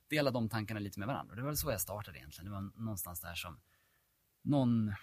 [0.08, 1.32] dela de tankarna lite med varandra.
[1.32, 2.44] Och det var väl så jag startade egentligen.
[2.44, 3.60] Det var någonstans där som
[4.42, 4.94] någon, eh,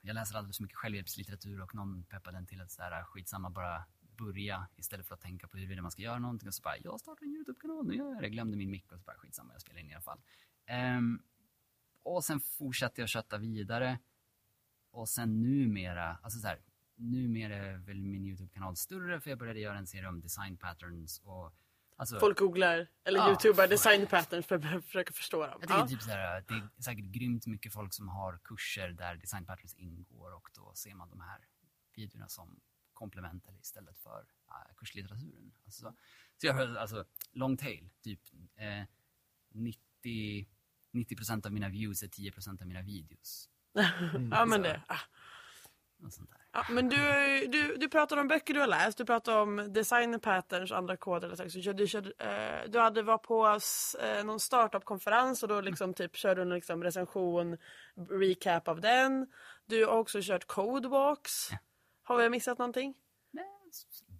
[0.00, 3.84] jag läser alldeles för mycket självhjälpslitteratur och någon peppade den till att sådär, skitsamma bara
[4.00, 7.00] börja istället för att tänka på huruvida man ska göra någonting och så bara, jag
[7.00, 8.28] startar en YouTube-kanal, nu gör jag det.
[8.28, 10.20] Glömde min mick och så bara, skitsamma, jag spelar in i alla fall.
[10.66, 11.22] Ehm,
[12.02, 13.98] och sen fortsatte jag kötta vidare.
[14.90, 16.60] Och sen numera, alltså så här,
[16.96, 21.20] numera är väl min YouTube-kanal större för jag började göra en serie om design patterns
[21.24, 21.54] och
[21.96, 25.58] alltså, Folk googlar eller Ja, youtubar folk- design patterns för att försöka förstå dem.
[25.60, 25.88] Jag tänker Ja.
[25.88, 29.74] typ så här, det är säkert grymt mycket folk som har kurser där design patterns
[29.74, 31.38] ingår och då ser man de här
[31.94, 32.60] videorna som
[32.92, 35.52] komplement eller istället för uh, kurslitteraturen.
[35.64, 35.94] Alltså, så,
[36.36, 38.20] så jag har alltså long tail, typ
[38.56, 38.84] eh,
[39.52, 40.48] 90,
[40.92, 43.50] 90% av mina views är 10% av mina videos.
[44.30, 44.80] Ja, men det.
[44.86, 44.98] Ah.
[46.52, 46.96] Ja, men du,
[47.46, 51.26] du, du pratar om böcker du har läst, du pratar om design patterns andra koder.
[51.26, 51.62] eller så.
[51.62, 53.58] Så du, körde, eh, du hade var på
[54.02, 57.58] eh, någon startup-konferens och då liksom typ körde du en liksom recension,
[58.10, 59.26] recap av den.
[59.66, 61.48] Du har också kört codewalks.
[61.50, 61.58] Ja.
[62.02, 62.94] Har jag missat någonting?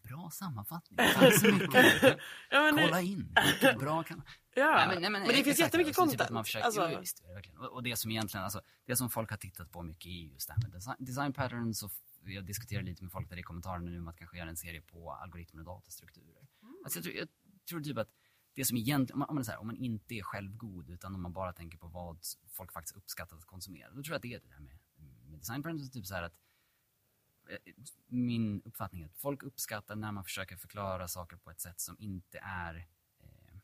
[0.08, 0.96] Bra sammanfattning.
[0.96, 2.18] Tack så mycket.
[2.50, 3.34] Ja, men, Kolla in.
[3.44, 4.22] Vilket bra kan...
[4.54, 4.74] ja.
[4.76, 6.20] Nej, men, nej, men, men det finns exakt, jättemycket alltså, typ content.
[6.20, 7.22] att man försöker, alltså, jo, visst.
[7.58, 10.48] Och, och det som egentligen, alltså, det som folk har tittat på mycket är just
[10.48, 11.92] det här med design, design patterns och
[12.24, 14.80] jag diskuterar lite med folk där i kommentarerna nu om att kanske göra en serie
[14.80, 16.48] på algoritmer och datastrukturer.
[16.84, 17.28] Alltså, jag, tror, jag
[17.68, 18.08] tror typ att
[18.54, 21.22] det som egentligen, om man, om, man här, om man inte är självgod utan om
[21.22, 22.18] man bara tänker på vad
[22.48, 24.78] folk faktiskt uppskattar att konsumera, då tror jag att det är det där med,
[25.30, 26.34] med design patterns, typ så här att
[28.06, 31.96] min uppfattning är att folk uppskattar när man försöker förklara saker på ett sätt som
[31.98, 32.74] inte är
[33.20, 33.54] eh,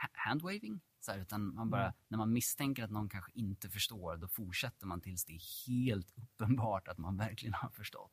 [0.00, 0.80] ha- handwaving.
[1.00, 4.86] Så här, utan man bara, när man misstänker att någon kanske inte förstår, då fortsätter
[4.86, 8.12] man tills det är helt uppenbart att man verkligen har förstått.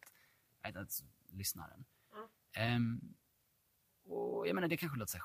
[0.61, 1.85] Alltså, lyssnaren.
[2.53, 3.15] Ehm,
[4.03, 5.23] och jag menar, det kanske låter så här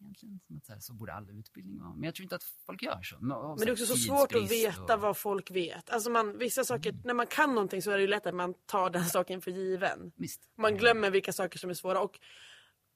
[0.00, 0.40] egentligen.
[0.46, 1.92] Som att så, här, så borde all utbildning vara.
[1.94, 3.16] Men jag tror inte att folk gör så.
[3.20, 5.90] Men, Men det är också så svårt att veta vad folk vet.
[5.90, 7.02] Alltså man, vissa saker, Mm.
[7.04, 9.50] när man kan någonting så är det ju lätt att man tar den saken för
[9.50, 10.12] given.
[10.16, 10.40] Visst.
[10.56, 12.00] Man glömmer vilka saker som är svåra.
[12.00, 12.20] Och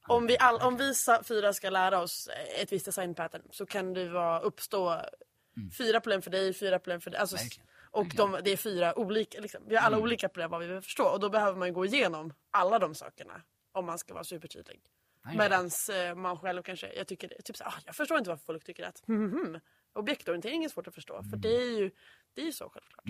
[0.09, 0.93] om vi, all, om vi
[1.25, 2.29] fyra ska lära oss
[2.63, 5.01] ett visst design pattern så kan det vara, uppstå
[5.79, 7.21] fyra problem för dig, fyra problem för dig.
[7.21, 7.45] Alltså, Mm.
[7.45, 7.69] Verkligen.
[7.91, 9.63] och de, det är fyra olika, liksom.
[9.67, 10.05] vi har alla Mm.
[10.05, 11.05] olika problem vad vi vill förstå.
[11.05, 13.43] Och då behöver man gå igenom alla de sakerna.
[13.73, 14.81] Om man ska vara supertydlig.
[15.25, 18.65] Medans eh, man själv kanske, jag tycker typ så, ah, jag förstår inte varför folk
[18.65, 19.61] tycker att hmm, hmm,
[19.93, 21.19] objektorientering är svårt att förstå.
[21.19, 21.31] Mm.
[21.31, 21.91] För det är ju,
[22.35, 23.05] det är ju så självklart.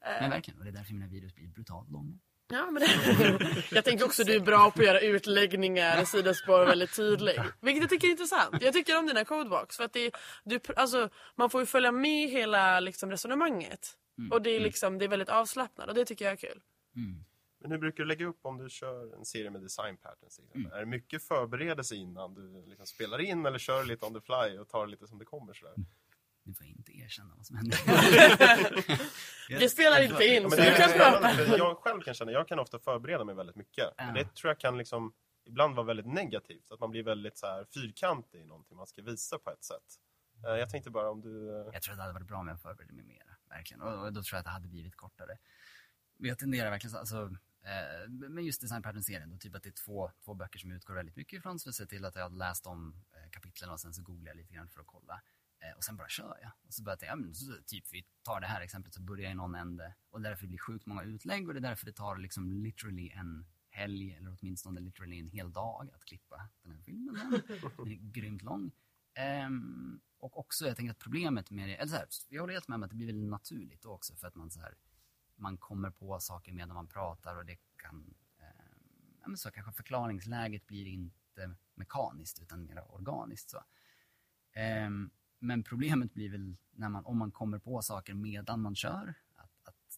[0.20, 2.18] Men verkligen, och det är därför mina videos blir brutalt långa.
[2.48, 2.82] Ja, men
[3.70, 7.34] jag tänker också att du är bra på att göra utläggningar, sidospår och väldigt tydlig.
[7.60, 8.62] Vilket jag tycker är intressant.
[8.62, 9.76] Jag tycker om dina codebox.
[9.76, 10.12] För att det, är-
[10.44, 13.96] du, alltså, man får ju följa med hela liksom, resonemanget.
[14.30, 16.60] Och det är, liksom, det är väldigt avslappnat och det tycker jag är kul.
[16.96, 17.24] Mm.
[17.58, 20.36] Men hur brukar du lägga upp om du kör en serie med design patterns?
[20.36, 20.60] till exempel?
[20.60, 20.72] Mm.
[20.72, 24.58] Är det mycket förberedelse innan du liksom spelar in eller kör lite on the fly
[24.58, 25.54] och tar det lite som det kommer?
[25.54, 25.74] Sådär?
[26.42, 27.78] Nu får jag inte erkänna vad som händer.
[29.58, 31.56] Vi spelar inte in Ja, så men det du kan prata.
[31.56, 33.84] jag själv kan känna, jag kan ofta förbereda mig väldigt mycket.
[33.96, 34.04] Ja.
[34.06, 35.12] Men det tror jag kan liksom
[35.46, 36.70] ibland vara väldigt negativt.
[36.72, 40.00] Att man blir väldigt så här fyrkantig i någonting man ska visa på ett sätt.
[40.46, 41.50] Eh, Jag tänkte bara om du...
[41.60, 43.36] eh, Jag tror att det hade varit bra om jag förberedde mig mera.
[43.48, 43.82] Verkligen.
[43.82, 45.38] Och, och då tror jag att det hade blivit kortare.
[46.16, 49.68] Men jag tenderar verkligen så, alltså, eh, med just Design Pattern-serien, då typ att det
[49.68, 51.58] är två, två böcker som utgår väldigt mycket ifrån.
[51.58, 54.30] Så jag ser till att jag har läst om eh, kapitlen och sen så googlar
[54.30, 55.22] jag lite grann för att kolla.
[55.58, 56.50] Eh, och sen bara kör jag.
[56.66, 59.22] Och så börjar jag, ja, men, så, typ vi tar det här exemplet så börjar
[59.24, 59.94] jag i någon ände.
[60.10, 63.10] Och därför det blir sjukt många utlägg och det är därför det tar liksom literally
[63.10, 67.42] en helg eller åtminstone literally en hel dag att klippa den här filmen.
[67.76, 68.72] Den, är grymt lång.
[69.14, 72.68] Ehm, och också, jag tänker att problemet med det, eller så här, jag håller helt
[72.68, 74.74] med om att det blir väldigt naturligt också för att man så här,
[75.36, 78.14] man kommer på saker medan man pratar och det kan,
[78.46, 78.76] Eh,
[79.20, 83.56] ja men så kanske förklaringsläget blir inte mekaniskt utan mer organiskt så.
[84.52, 84.90] Eh,
[85.38, 89.50] men problemet blir väl när man, om man kommer på saker medan man kör, att,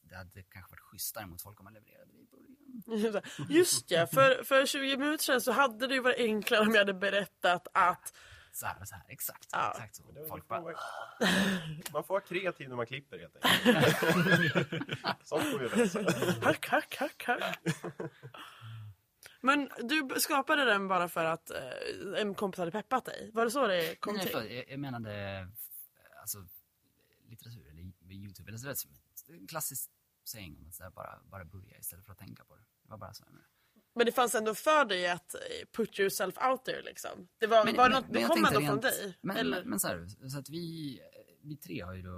[0.03, 3.23] det hade kanske varit schysstare mot folk om man levererade det i början.
[3.49, 6.79] Just ja, för, för 20 minuter sedan så hade det ju varit enklare om jag
[6.79, 8.17] hade berättat att
[8.53, 9.49] så här och så här, exakt.
[9.53, 9.71] Ja.
[9.71, 10.13] exakt så.
[10.13, 10.61] Det- Folk bara,
[11.93, 13.99] Man får vara kreativ när man klipper helt enkelt.
[15.29, 16.01] Sånt får vi lösa.
[16.43, 17.59] hack, hack, hack, hack.
[19.41, 23.31] Men du skapade den bara för att eh, en kompis hade peppat dig?
[23.35, 24.33] Var det så det kom Nej, till?
[24.33, 25.47] för, jag, jag menade eh,
[26.21, 26.47] alltså,
[27.29, 28.49] litteratur eller Youtube.
[28.51, 28.79] Eller så, vet,
[29.27, 29.91] det är en klassisk
[30.25, 32.63] saying om att så bara, bara börja istället för att tänka på det.
[32.83, 33.49] Det var bara så jag menade.
[33.95, 35.41] Men det fanns ändå för dig att eh,
[35.73, 37.29] put yourself out there liksom?
[37.39, 39.19] Det var, var det något, det kom ändå från rent- dig?
[39.21, 39.61] Men, eller?
[39.61, 41.01] men, men så här, så att vi,
[41.43, 42.11] vi tre har ju då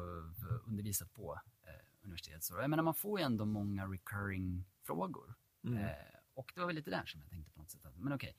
[0.67, 2.45] undervisat på eh, universitetet.
[2.45, 5.35] Så jag menar, man får ju ändå många recurring frågor.
[5.65, 5.85] Mm.
[5.85, 5.95] Eh,
[6.35, 7.87] och det var väl lite där som jag tänkte på något sätt.
[7.87, 8.37] Att, men okej,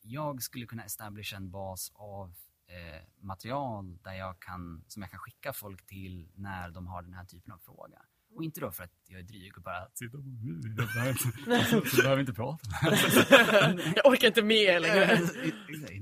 [0.00, 2.34] jag skulle kunna establish en bas av
[2.66, 7.14] eh, material där jag kan, som jag kan skicka folk till när de har den
[7.14, 8.02] här typen av fråga.
[8.36, 10.10] Och inte då för att jag är dryg och bara på jag
[10.76, 11.32] behöver inte,
[11.96, 12.68] jag behöver inte prata.
[13.96, 15.02] jag orkar inte med längre.
[15.02, 15.92] Exakt.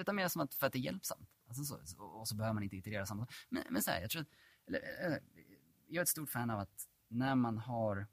[0.00, 1.28] Utan mer som att, för att det är hjälpsamt.
[1.48, 3.34] Alltså så, så- och så behöver man inte iterera samma sak.
[3.48, 4.28] Men, men så här, jag tror att,
[4.68, 5.20] eller,
[5.88, 8.06] jag är ett stort fan av att när man har,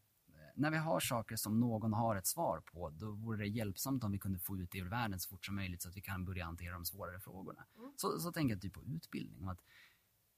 [0.56, 4.12] när vi har saker som någon har ett svar på, då vore det hjälpsamt om
[4.12, 6.26] vi kunde få ut det ur världen så fort som möjligt så att vi kan
[6.26, 7.66] börja hantera de svårare frågorna.
[7.97, 9.41] Så, så tänker jag typ på utbildning.
[9.41, 9.60] Om att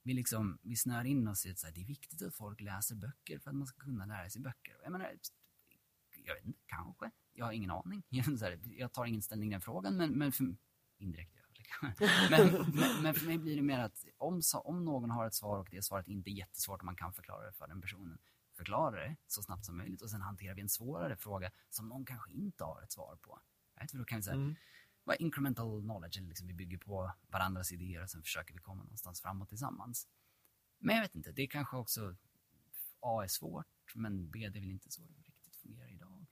[0.02, 2.60] vi, liksom, vi snör in oss i att så här, det är viktigt att folk
[2.60, 4.76] läser böcker för att man ska kunna lära sig böcker.
[4.82, 5.04] Jag menar,
[6.24, 7.10] jag vet inte, kanske.
[7.32, 8.02] Jag har ingen aning.
[8.76, 10.56] Jag, tar ingen ställning i den frågan, men, men för,
[10.98, 12.08] indirekt gör jag liksom.
[12.30, 15.58] men, men, men för mig blir det mer att om, om någon har ett svar
[15.58, 18.18] och det svaret inte är jättesvårt och man kan förklara det för den personen,
[18.56, 22.04] förklara det så snabbt som möjligt och sen hanterar vi en svårare fråga som någon
[22.04, 23.40] kanske inte har ett svar på.
[23.74, 24.56] Jag vet, för då kan vi säga, Mm
[25.04, 28.82] vad incremental knowledge, eller liksom vi bygger på varandras idéer och sen försöker vi komma
[28.82, 30.08] någonstans framåt tillsammans.
[30.78, 32.16] Men jag vet inte, det är kanske också,
[33.00, 36.26] A är svårt, men B det är väl inte så det riktigt fungerar idag.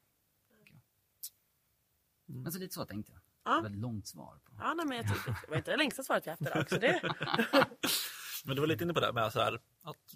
[2.30, 2.42] Mm.
[2.42, 3.20] Men så lite så tänkte jag.
[3.44, 3.56] Ja.
[3.56, 4.40] Det var ett långt svar.
[4.44, 4.56] På.
[4.58, 6.68] Ja, nej, men jag tyckte, det var inte det längsta svaret jag haft idag.
[6.68, 7.00] Så det,
[8.44, 10.14] Men du var lite inne på det med så här, att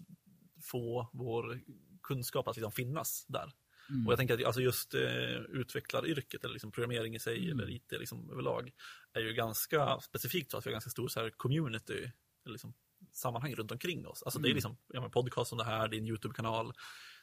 [0.63, 1.61] få vår
[2.03, 3.53] kunskap att liksom finnas där.
[3.91, 4.07] Mm.
[4.07, 7.61] Och jag tänker att alltså just eh, utvecklaryrket eller liksom programmering i sig Mm.
[7.61, 8.73] eller IT liksom överlag
[9.13, 12.11] är ju ganska specifikt så att vi har ganska stor så här community
[12.45, 12.75] eller liksom
[13.13, 14.23] sammanhang runt omkring oss.
[14.23, 14.57] Alltså det är Mm.
[14.57, 16.73] liksom ja, podcast som det här, det är en YouTube-kanal.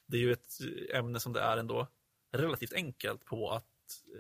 [0.07, 0.47] Det är ju ett
[0.89, 1.87] eh, ämne som det är ändå
[2.33, 3.65] relativt enkelt på att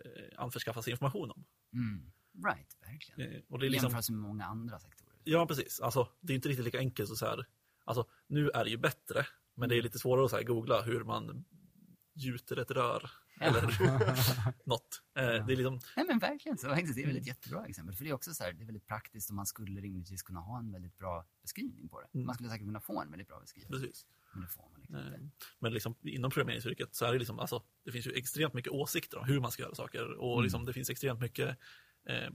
[0.05, 1.45] eh, anförskaffa sig information om.
[1.73, 2.11] Mm.
[2.45, 3.35] Right, verkligen.
[3.35, 5.11] Eh, och det är liksom, jämförelse med många andra sektorer.
[5.23, 5.79] Ja, precis.
[5.79, 7.45] Alltså, det är inte riktigt lika enkelt så, så här.
[7.85, 9.25] Alltså, nu är det ju bättre,
[9.55, 11.45] men det är lite svårare att så här, googla hur man
[12.23, 13.61] gjuter ett rör eller
[14.69, 15.01] något.
[15.17, 16.67] Eh, det är liksom, Nej men verkligen så.
[16.67, 17.95] Det är väl ett jättebra exempel.
[17.95, 20.39] För det är också så här, det är väldigt praktiskt och man skulle rimligtvis kunna
[20.39, 22.07] ha en väldigt bra beskrivning på det.
[22.13, 22.25] Mm.
[22.25, 23.71] Man skulle säkert kunna få en väldigt bra beskrivning.
[23.81, 24.05] precis.
[24.33, 25.45] Men det får man liksom Eh, inte.
[25.59, 29.17] Men liksom, inom programmeringsyrket så är det liksom, alltså, det finns ju extremt mycket åsikter
[29.17, 30.43] om hur man ska göra saker och Mm.
[30.43, 31.57] liksom, det finns extremt mycket
[32.09, 32.29] eh,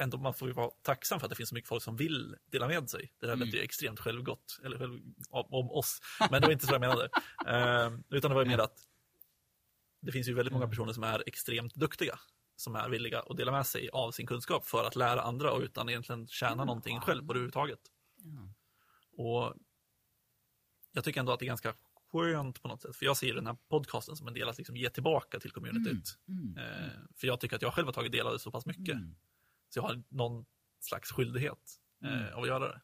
[0.00, 2.36] Ändå man får ju vara tacksam för att det finns så mycket folk som vill
[2.50, 3.12] dela med sig.
[3.20, 3.54] Det där lät Mm.
[3.54, 6.00] ju extremt självgott, eller själv, om, om oss.
[6.30, 7.08] Men det var inte så jag menade.
[7.48, 8.87] Eh, utan det var ju mer att
[10.00, 12.18] det finns ju väldigt många personer som är extremt duktiga.
[12.56, 15.60] Som är villiga att dela med sig av sin kunskap för att lära andra och
[15.60, 17.80] utan egentligen tjäna någonting själv på det överhuvudtaget.
[18.16, 18.54] Ja.
[19.24, 19.54] Och
[20.92, 21.74] jag tycker ändå att det är ganska
[22.12, 22.96] skönt på något sätt.
[22.96, 26.18] För jag ser den här podcasten som en del att liksom ge tillbaka till communityt.
[26.28, 26.58] Mm.
[26.58, 28.94] Eh, för jag tycker att jag själv har tagit del av det så pass mycket.
[28.94, 29.16] Mm.
[29.68, 30.44] Så jag har någon
[30.80, 32.34] slags skyldighet eh, Mm.
[32.34, 32.80] av att göra det.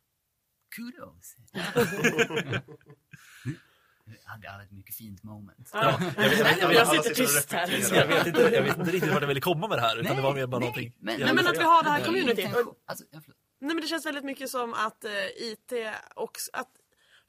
[0.77, 1.37] Kudos.
[4.25, 5.71] Hade alla ett mycket fint moment.
[5.73, 5.99] ja.
[6.01, 7.97] jag vet- jag vet- jag vet- jag alla sitter tyst här.
[7.97, 10.17] Jag vet, inte, jag vet inte riktigt vart jag ville komma med det här, utan
[10.17, 10.95] det var mer bara någonting.
[11.01, 12.49] men, jag Nej, men att vi har det här communityt.
[12.87, 13.23] Alltså, nej,
[13.61, 15.73] men det känns väldigt mycket som att eh, IT
[16.15, 16.69] och att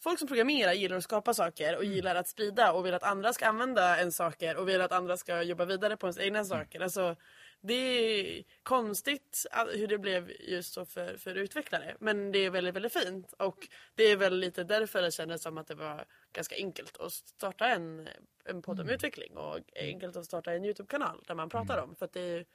[0.04, 3.34] folk som programmerar gillar att skapa saker och gillar att sprida och vill att andra
[3.34, 6.80] ska använda en saker och vill att andra ska jobba vidare på ens egna saker.
[6.80, 7.16] Alltså,
[7.62, 11.98] det är konstigt hur det blev just så för, för utvecklare.
[12.00, 13.34] Men det är väldigt, väldigt fint.
[13.34, 17.14] Och det är väl lite därför det kändes som att det var ganska enkelt att
[17.14, 18.10] starta en,
[18.46, 21.96] en podd om utveckling och enkelt att starta en YouTube-kanal där man pratar om.
[21.96, 22.46] För att det är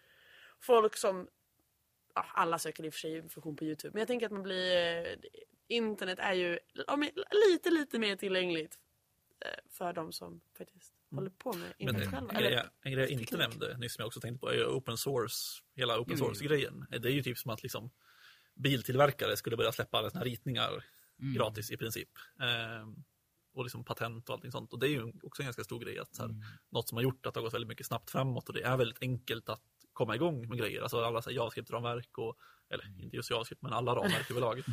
[0.61, 1.29] folk som
[2.15, 3.93] ja, alla söker i och för sig information på Youtube.
[3.93, 5.17] Men jag tänker att man blir...
[5.69, 6.59] Internet är ju
[7.51, 8.79] lite, lite mer tillgängligt
[9.41, 11.75] eh, för de som faktiskt håller på med Mm.
[11.79, 12.41] Men internet en själva.
[12.41, 13.39] grej, en grej jag inte teknik.
[13.41, 16.25] nämnde nyss som jag också tänkte på är open source, hela open jo.
[16.25, 16.87] source-grejen.
[16.91, 17.91] Det är ju typ som att liksom
[18.55, 20.85] biltillverkare skulle börja släppa alla sina ritningar
[21.23, 21.35] Mm.
[21.35, 22.09] gratis i princip.
[22.41, 22.89] Eh,
[23.55, 24.73] och liksom patent och allting sånt.
[24.73, 25.99] Och det är ju också en ganska stor grej.
[25.99, 26.43] Att, så här, Mm.
[26.71, 28.77] Något som har gjort att det har gått väldigt mycket snabbt framåt och det är
[28.77, 29.63] väldigt enkelt att
[30.01, 30.83] komma igång med grejer.
[30.83, 32.37] Alltså alla JavaScript-ramverk och,
[32.71, 33.01] eller Mm.
[33.01, 34.59] inte just JavaScript, men alla ramverk överlag.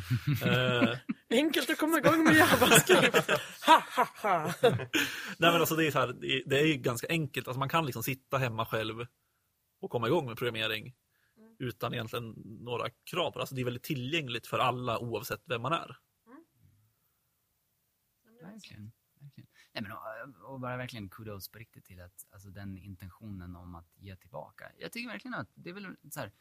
[0.46, 0.98] eh,
[1.30, 3.30] Enkelt att komma igång med JavaScript.
[3.66, 4.52] ha, ha, ha.
[4.62, 6.12] Nej men alltså det är, så här,
[6.46, 7.48] det är- ganska enkelt.
[7.48, 9.06] Alltså man kan liksom sitta hemma själv
[9.80, 10.94] och komma igång med programmering
[11.58, 13.38] utan egentligen några krav.
[13.38, 15.96] Alltså det är väldigt tillgängligt för alla oavsett vem man är.
[18.24, 18.52] Verkligen.
[18.52, 18.92] verkligen.
[19.80, 23.74] Nej, men, och, och bara verkligen kudos på riktigt till att, alltså, den intentionen om
[23.74, 24.72] att ge tillbaka.
[24.78, 26.32] Jag tycker verkligen att det är väl så här,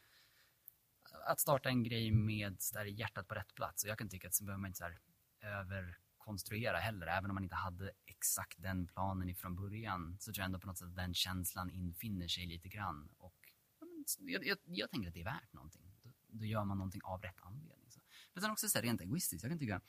[1.25, 3.83] att starta en grej med så där, hjärtat på rätt plats.
[3.83, 4.99] Och jag kan tycka att så behöver man inte så här,
[5.41, 7.07] överkonstruera heller.
[7.07, 10.67] Även om man inte hade exakt den planen ifrån början så tror jag ändå på
[10.67, 13.09] något sätt att den känslan infinner sig lite grann.
[13.17, 15.95] Och ja, men, jag, jag, jag tänker att det är värt någonting.
[16.03, 17.91] Då, då gör man någonting av rätt anledning.
[17.91, 17.99] Så.
[18.33, 19.43] Men sen också så här, rent egoistiskt.
[19.43, 19.81] Jag kan tycka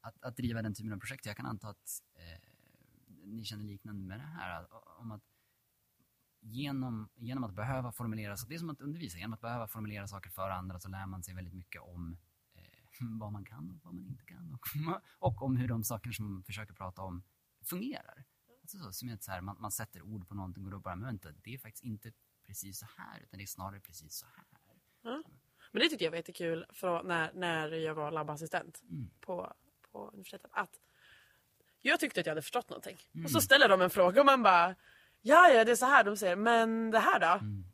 [0.00, 1.26] att, att driva den typen av projekt.
[1.26, 2.47] Jag kan anta att eh,
[3.36, 4.66] ni känner liknande med det här.
[5.00, 5.22] Om att
[6.40, 10.08] genom, genom att behöva formulera, så det är som att undervisa, genom att behöva formulera
[10.08, 12.18] saker för andra så lär man sig väldigt mycket om
[12.54, 12.62] eh,
[13.18, 14.52] vad man kan och vad man inte kan.
[14.54, 14.66] Och,
[15.18, 17.22] och om hur de saker som man försöker prata om
[17.64, 18.24] fungerar.
[18.60, 20.96] Alltså så, som att så här, man, man sätter ord på någonting och då bara,
[20.96, 22.12] men vänta, det är faktiskt inte
[22.46, 24.44] precis så här, utan det är snarare precis så här.
[25.72, 29.10] Men det tyckte jag var jättekul för när, när jag var labbassistent Mm.
[29.20, 29.54] på,
[29.92, 30.50] på universitetet.
[30.54, 30.78] Att
[31.82, 32.96] jag tyckte att jag hade förstått någonting.
[33.10, 33.28] Och Mm.
[33.28, 34.74] så ställer de en fråga och man bara
[35.22, 36.36] Ja, ja, det är så här de säger.
[36.36, 37.26] Men det här då?
[37.26, 37.64] Mm.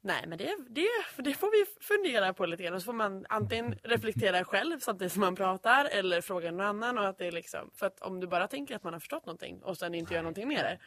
[0.00, 0.86] Nej, men det, det,
[1.16, 2.74] det får vi fundera på lite grann.
[2.74, 6.98] Och så får man antingen reflektera själv samtidigt som man pratar eller fråga någon annan.
[6.98, 9.26] Och att det är liksom, för att om du bara tänker att man har förstått
[9.26, 10.78] någonting och sen inte gör någonting med det.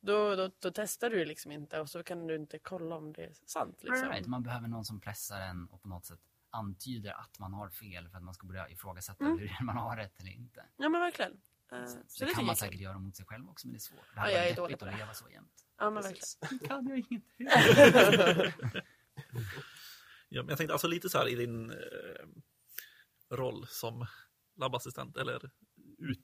[0.00, 3.24] Då, då, då testar du liksom inte och så kan du inte kolla om det
[3.24, 3.78] är sant.
[3.82, 4.08] Liksom.
[4.08, 4.26] Right.
[4.26, 6.20] Man behöver någon som pressar en och på något sätt
[6.50, 9.38] antyder att man har fel för att man ska börja ifrågasätta Mm.
[9.38, 10.64] hur man har rätt eller inte.
[10.76, 11.40] Ja men verkligen.
[11.72, 13.78] Eh, Så, Så, det, det kan man säkert göra mot sig själv också, men det
[13.78, 13.98] är svårt.
[14.00, 14.98] Det Ja, hade jag varit är dålig deppigt på att det.
[14.98, 15.64] leva så jämt.
[15.78, 16.38] Ja men Precis.
[16.40, 16.68] verkligen.
[16.68, 17.48] kan jag ingenting.
[20.30, 21.76] Ja, men jag tänkte alltså lite så här i din eh,
[23.36, 24.06] roll som
[24.56, 25.36] labbassistent eller
[25.98, 26.20] ut...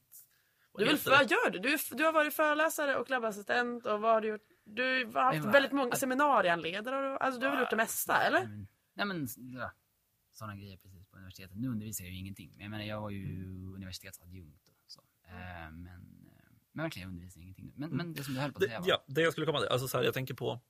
[0.73, 1.59] vad Du vill, vad gör du?
[1.59, 4.49] Du, du har varit föreläsare och labbassistent och vad har du gjort?
[4.65, 7.13] Du har haft väldigt många seminarieanledare.
[7.15, 8.41] och- Alltså du har väl gjort det mesta eller?
[8.41, 8.67] Mm.
[8.95, 9.73] Nej men, ja,
[10.33, 11.57] sådana grejer precis på universitetet.
[11.57, 12.51] Nu undervisar jag ju ingenting.
[12.57, 14.71] Men jag menar, jag var ju universitetsadjunkt och så.
[14.73, 14.74] Eh,
[15.31, 15.93] men, eh,
[16.73, 17.73] men verkligen, jag undervisar ingenting nu.
[17.77, 18.89] Men, men det som du höll på att säga var...
[18.89, 19.69] ja, det jag skulle komma till.
[19.69, 20.61] Alltså så här, jag tänker på,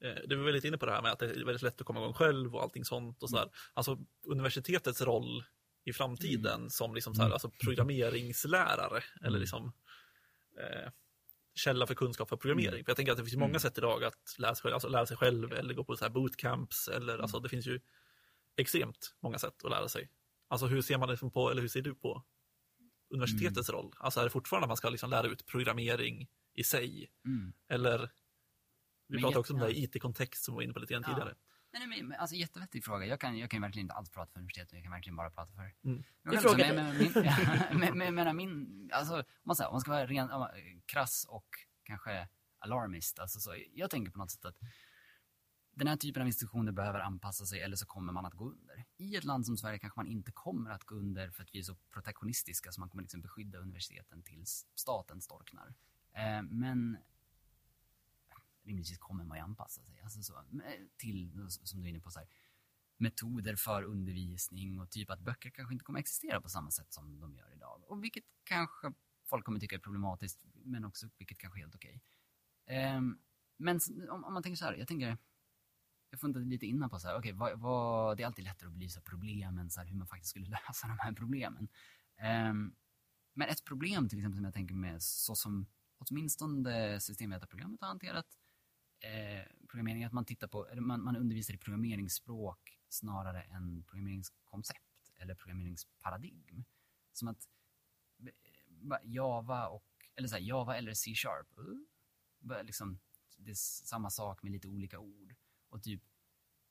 [0.00, 1.86] eh, du var väldigt inne på det här med att det är väldigt lätt att
[1.86, 3.22] komma igång själv och allting sånt.
[3.22, 3.48] Och så Mm.
[3.74, 5.44] Alltså universitetets roll
[5.84, 7.32] i framtiden som liksom så här, Mm.
[7.32, 9.72] alltså programmeringslärare eller liksom
[10.58, 10.90] eh,
[11.54, 12.84] källa för kunskap för programmering.
[12.84, 13.60] För jag tänker att det finns många Mm.
[13.60, 16.88] sätt idag att lära sig, alltså lära sig själv eller gå på så här bootcamps.
[16.88, 17.22] Eller, Mm.
[17.22, 17.80] alltså, det finns ju
[18.56, 20.10] extremt många sätt att lära sig.
[20.48, 22.24] Alltså hur ser man det på, eller hur ser du på
[23.10, 23.78] universitetets Mm.
[23.82, 23.94] roll?
[23.98, 27.10] Alltså är det fortfarande att man ska liksom lära ut programmering i sig?
[27.24, 27.52] Mm.
[27.68, 28.10] Eller,
[29.08, 31.14] vi pratade också om det här IT-kontext som vi var inne på lite grann Ja.
[31.14, 31.34] tidigare.
[31.72, 33.06] Nej, nej, men alltså jättevettig fråga.
[33.06, 35.52] Jag kan, jag kan verkligen inte alls prata för universitetet, jag kan verkligen bara prata
[35.52, 35.62] för...
[35.62, 35.74] Mm.
[35.84, 36.76] Men Vi själv frågar så, dig.
[36.76, 39.90] men, men, min, ja, men, men, men min, alltså, om man, säger, om man ska
[39.90, 40.50] vara ren, man-
[40.86, 41.46] krass och
[41.82, 42.28] kanske
[42.58, 44.56] alarmist, alltså så, jag tänker på något sätt att
[45.78, 48.84] den här typen av institutioner behöver anpassa sig eller så kommer man att gå under.
[48.96, 51.58] I ett land som Sverige kanske man inte kommer att gå under för att vi
[51.58, 55.74] är så protektionistiska så man kommer liksom beskydda universiteten tills staten storknar.
[56.12, 56.98] Eh, men
[58.62, 60.00] rimligtvis kommer man ju anpassa sig.
[60.02, 60.42] Alltså så, eh,
[60.96, 62.28] till, som du är inne på, så här,
[62.96, 67.20] metoder för undervisning och typ att böcker kanske inte kommer existera på samma sätt som
[67.20, 67.82] de gör idag.
[67.86, 68.92] Och vilket kanske
[69.24, 72.02] folk kommer tycka är problematiskt, men också vilket kanske är helt okej.
[72.66, 73.18] Ehm,
[73.56, 75.18] men om, om man tänker så här, jag tänker,
[76.16, 78.74] jag funderade lite innan på så här, okej, vad, vad, det är alltid lättare att
[78.74, 81.68] belysa problemen, så här, hur man faktiskt skulle lösa de här problemen.
[82.50, 82.74] Um,
[83.34, 85.66] men ett problem till exempel som jag tänker med, så som
[85.98, 88.26] åtminstone systemvetarprogrammet har hanterat
[89.00, 95.12] eh, programmering, att man tittar på, eller man, man undervisar i programmeringsspråk snarare än programmeringskoncept
[95.16, 96.64] eller programmeringsparadigm.
[97.12, 97.48] Som att
[98.26, 102.98] eh, Java och, eller så här, Java eller C-sharp, uh, liksom,
[103.36, 103.54] det är
[103.84, 105.34] samma sak med lite olika ord.
[105.76, 106.02] Och typ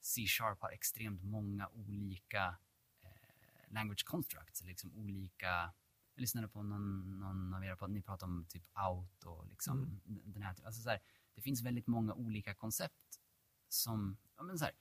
[0.02, 2.56] C-sharp har extremt många olika
[3.02, 5.74] eh, language constructs, liksom olika
[6.16, 9.78] jag lyssnade på någon, någon av er, på, ni pratade om typ out och liksom
[9.84, 10.00] Mm.
[10.06, 10.66] den- den här typen.
[10.68, 11.00] Alltså så här,
[11.36, 13.20] det finns väldigt många olika koncept
[13.70, 14.74] som, ja men så här,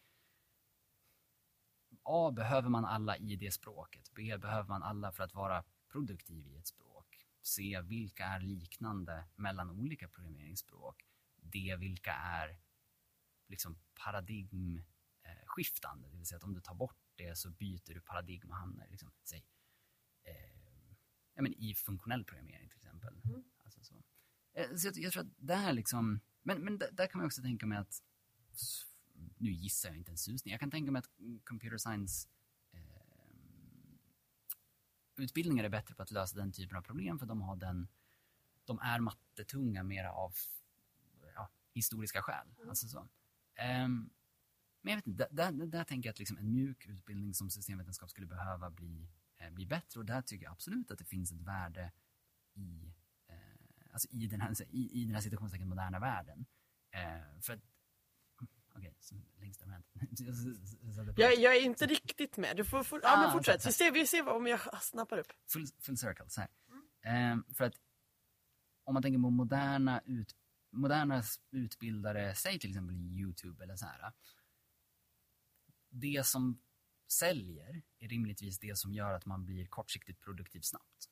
[2.02, 4.10] A behöver man alla i det språket.
[4.14, 7.26] B behöver man alla för att vara produktiv i ett språk.
[7.42, 11.04] C vilka är liknande mellan olika programmeringsspråk.
[11.36, 12.58] D vilka är
[13.48, 16.08] liksom paradigmskiftande.
[16.08, 18.88] Det vill säga att om du tar bort det så byter du paradigm och hamnar
[18.88, 19.44] liksom, säg,
[20.22, 20.94] eh,
[21.34, 23.20] ja, men i funktionell programmering till exempel.
[23.64, 24.02] Alltså så.
[24.52, 27.26] Eh, så jag, jag tror att det här liksom, men, men där, där kan man
[27.26, 28.02] också tänka mig att,
[29.38, 32.28] nu gissar jag inte en susning, jag kan tänka mig att mm, computer science
[32.72, 32.80] eh,
[35.16, 37.88] utbildningar är bättre på att lösa den typen av problem för de har den,
[38.64, 40.34] de är mattetunga mera av
[41.34, 42.54] ja, historiska skäl.
[42.68, 43.08] Alltså så.
[43.56, 44.10] Ehm,
[44.82, 47.50] men jag vet inte, där, där, där tänker jag att liksom en mjuk utbildning som
[47.50, 51.32] systemvetenskap skulle behöva bli, eh, bli bättre och där tycker jag absolut att det finns
[51.32, 51.92] ett värde
[52.54, 52.92] i,
[53.28, 56.46] eh, alltså i, den här, i, i den här situationstecken moderna världen.
[56.90, 57.60] Eh, för att,
[58.74, 59.62] okej, okay, längst
[61.16, 62.56] jag, jag är inte riktigt med.
[62.56, 63.66] Du får, får ja, men Ah, fortsätt.
[63.66, 65.32] Vi ser, vi ser om jag snappar upp.
[65.52, 66.28] full, full circle.
[66.28, 66.50] Så här.
[67.02, 67.74] Ehm, för att
[68.84, 70.36] om man tänker på moderna, ut,
[70.74, 74.12] moderna utbildare, säg till exempel YouTube eller så här.
[75.90, 76.60] Det som
[77.08, 81.10] säljer är rimligtvis det som gör att man blir kortsiktigt produktiv snabbt.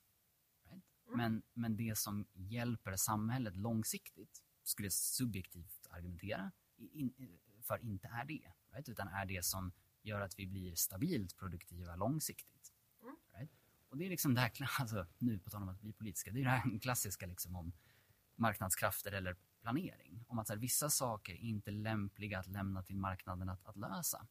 [0.65, 0.83] Right?
[1.15, 8.25] Men, men det som hjälper samhället långsiktigt, skulle jag subjektivt argumentera, in, för inte är
[8.25, 8.53] det.
[8.71, 8.89] Right?
[8.89, 12.73] Utan är det som gör att vi blir stabilt produktiva långsiktigt.
[13.33, 13.51] Right?
[13.89, 16.39] Och det är liksom det här, alltså, nu på tal om att bli politiska, det
[16.39, 17.73] är det här klassiska liksom om
[18.35, 20.25] marknadskrafter eller planering.
[20.27, 23.77] Om att så här, vissa saker är inte lämpliga att lämna till marknaden att, att
[23.77, 24.27] lösa.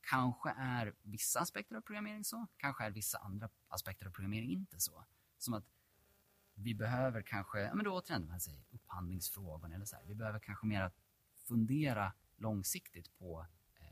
[0.00, 4.80] Kanske är vissa aspekter av programmering så, kanske är vissa andra aspekter av programmering inte
[4.80, 5.04] så.
[5.38, 5.64] Som att
[6.54, 10.38] vi behöver kanske, ja men då återigen, man säger upphandlingsfrågorna eller så här, vi behöver
[10.38, 10.96] kanske mer att
[11.48, 13.86] fundera långsiktigt på eh,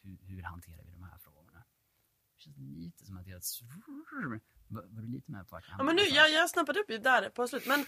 [0.00, 1.64] hur, hur hanterar vi de här frågorna.
[2.36, 3.42] Det känns lite som att jag...
[4.70, 7.28] Var, var du lite med på vart Ja, men nu, jag, jag snappade upp där
[7.28, 7.66] på slut.
[7.66, 7.84] Men,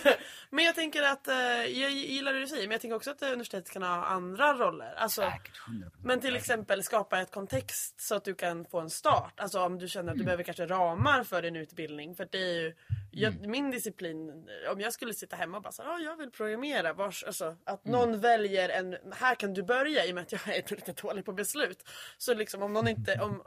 [0.50, 3.22] men jag tänker att, eh, jag gillar det du säger, men jag tänker också att
[3.22, 4.94] universitetet kan ha andra roller.
[4.94, 5.90] Alltså, Säkert, 100%.
[6.04, 9.40] men till exempel skapa ett kontext så att du kan få en start.
[9.40, 12.14] Alltså om du känner att du behöver kanske ramar för din utbildning.
[12.14, 12.74] För det är ju,
[13.10, 16.92] jag, min disciplin, om jag skulle sitta hemma och bara säga, ah, jag vill programmera.
[16.92, 20.48] Vars, alltså, att någon väljer en, här kan du börja i och med att jag
[20.48, 21.88] är lite dålig på beslut.
[22.18, 23.42] Så liksom om någon inte, om,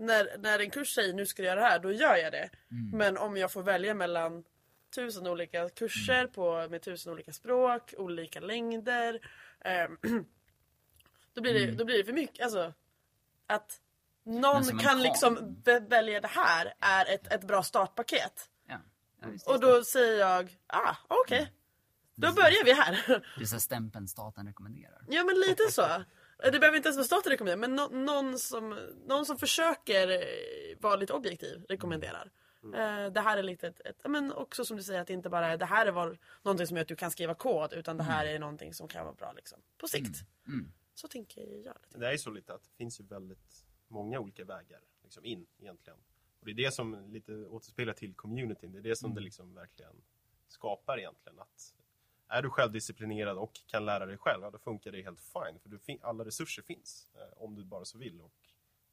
[0.00, 2.50] när, när en kurs säger nu ska du göra det här, då gör jag det.
[2.92, 4.44] Men om jag får välja mellan
[4.94, 9.20] tusen olika kurser på, med tusen olika språk, olika längder.
[9.64, 9.88] Eh,
[11.34, 12.44] då, blir det, då blir det för mycket.
[12.44, 12.74] Alltså,
[13.46, 13.80] att
[14.24, 18.50] någon kan liksom vä- välja det här är ett, ett bra startpaket.
[18.68, 18.76] Ja.
[19.20, 21.52] Ja, visst, Och då säger jag, ah okej.
[22.14, 23.22] Då börjar vi här.
[23.36, 25.04] Det är så stämpeln staten rekommenderar.
[25.08, 26.04] Ja men lite så.
[26.42, 30.78] Det behöver inte ens vara staten rekommenderar men nå- någon, som, någon som försöker eh,
[30.80, 32.30] vara lite objektiv rekommenderar.
[32.64, 35.46] Eh, det här är lite ett, men också som du säger att det inte bara
[35.46, 38.02] är det här är var, någonting som gör att du kan skriva kod utan det
[38.02, 40.16] här är någonting som kan vara bra liksom, på sikt.
[40.46, 40.72] Mm.
[40.94, 41.76] Så tänker jag.
[41.86, 41.98] Lite.
[41.98, 45.98] Det är så lite att det finns ju väldigt många olika vägar liksom in egentligen.
[46.40, 48.72] Och det är det som lite återspeglar till communityn.
[48.72, 50.02] Det är det som det liksom verkligen
[50.48, 51.38] skapar egentligen.
[51.38, 51.74] Att
[52.30, 55.60] är du självdisciplinerad och kan lära dig själv, ja, då funkar det helt fine.
[55.62, 58.32] För du fin- alla resurser finns eh, om du bara så vill och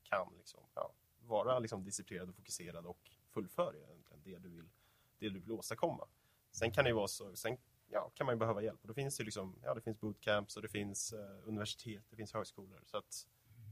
[0.04, 4.70] kan liksom, ja, vara liksom disciplinerad och fokuserad och fullfölja egentligen det du vill,
[5.20, 6.08] det du vill åstadkomma.
[6.52, 7.58] Sen kan det ju vara så, sen
[7.88, 8.82] ja, kan man ju behöva hjälp.
[8.82, 12.16] Och då finns det liksom, ja det finns bootcamps och det finns eh, universitet, det
[12.16, 12.82] finns högskolor.
[12.86, 13.28] Så att,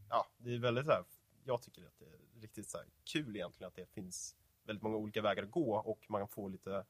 [0.10, 1.04] ja, det är väldigt så här,
[1.44, 4.98] jag tycker att det är riktigt så här, kul egentligen att det finns väldigt många
[4.98, 6.86] olika vägar att gå och man får lite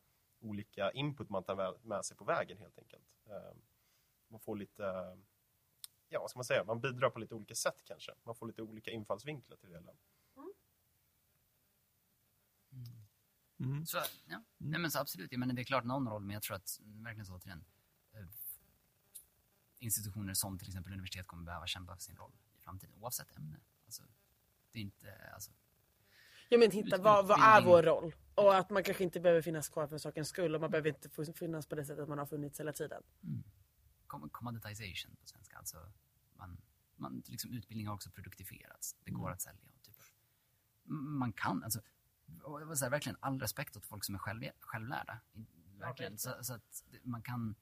[0.45, 3.03] olika input man tar med- sig på vägen helt enkelt.
[3.25, 3.53] Eh,
[4.27, 5.17] Man får lite,
[6.09, 8.11] ja vad ska man säga, man bidrar på lite olika sätt kanske.
[8.23, 9.91] Man får lite olika infallsvinklar till det hela.
[13.59, 13.85] Mm.
[13.85, 14.43] Så, ja.
[14.57, 16.79] Nej, men så absolut, jag menar, det är klart någon roll, men jag tror att
[16.83, 17.65] mm, verkligen så återigen,
[18.13, 18.27] eh,
[19.79, 23.59] institutioner som till exempel universitet kommer behöva kämpa för sin roll i framtiden, oavsett ämne.
[23.85, 24.03] Alltså,
[24.71, 25.51] det är inte, alltså,
[26.49, 28.15] Jag men hitta vad, vad är vår roll?
[28.35, 31.33] Och att man kanske inte behöver finnas kvar för sakens skull och man behöver inte
[31.33, 33.03] finnas på det sättet man har funnits hela tiden.
[34.07, 35.57] com- commoditization på svenska.
[35.57, 35.77] Alltså,
[36.37, 36.57] man,
[36.95, 38.95] man, liksom, utbildning har också produktifierats.
[39.03, 39.61] Det går att sälja.
[39.81, 39.95] Typ,
[41.19, 41.81] man kan, alltså,
[42.43, 45.19] och jag vill säga, verkligen all respekt åt folk som är själv, självlärda.
[45.79, 46.17] Verkligen.
[46.17, 47.55] Så, så att man kan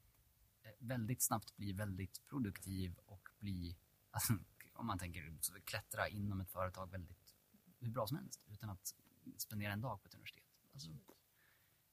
[0.64, 3.78] eh, väldigt snabbt bli väldigt produktiv och bli,
[4.12, 4.34] alltså,
[4.74, 7.23] om man tänker så klättra inom ett företag väldigt
[7.84, 8.96] hur bra som helst utan att
[9.38, 10.44] spendera en dag på ett universitet.
[10.74, 10.90] Alltså,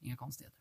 [0.01, 0.61] inga konstigheter.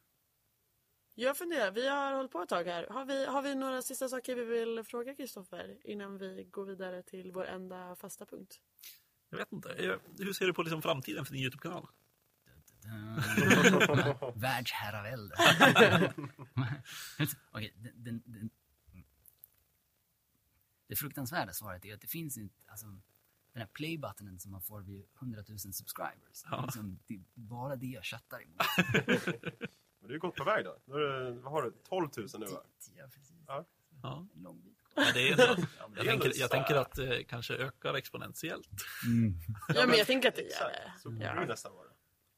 [1.15, 2.87] Jag funderar, vi har hållit på ett tag här.
[2.87, 7.03] Har vi, har vi några sista saker vi vill fråga Kristoffer innan vi går vidare
[7.03, 8.59] till vår enda fasta punkt?
[9.29, 9.99] Jag vet inte.
[10.17, 11.87] Hur ser du på liksom framtiden för din YouTube-kanal?
[14.35, 15.35] Världsherravälde.
[17.53, 18.49] Den, den, den,
[20.87, 22.85] det fruktansvärda svaret är att det finns inte, alltså,
[23.59, 26.43] den här play-buttonen som man får vid 100 000 subscribers.
[26.51, 26.61] Ja.
[26.63, 28.57] Liksom, det är bara det jag köttar emot.
[30.01, 30.95] Men du är gått på väg då.
[30.95, 31.71] är det, vad har du?
[31.71, 32.61] 12 000 nu va?
[32.97, 33.33] Ja, precis.
[33.47, 33.65] Ja.
[34.03, 34.27] Ja.
[34.35, 35.03] En lång bit kvar.
[35.13, 38.69] Det är Ja, det jag, är ändå tänker, jag tänker att det kanske ökar exponentiellt.
[39.67, 40.93] Ja men jag tänker att det gör det.
[40.99, 41.87] så borde det nästan vara.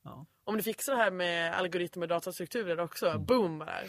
[0.04, 0.26] Ja.
[0.44, 3.26] Om du fixar det här med algoritmer och datastrukturer också, Mm.
[3.26, 3.80] boom bara.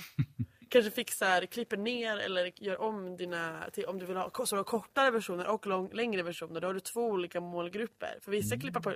[0.72, 4.58] Kanske fixar, klipper ner eller gör om dina, till, om du vill ha så du
[4.58, 6.60] har kortare versioner och lång, längre versioner.
[6.60, 8.18] Då har du två olika målgrupper.
[8.22, 8.60] För vissa Mm.
[8.60, 8.94] klipper på,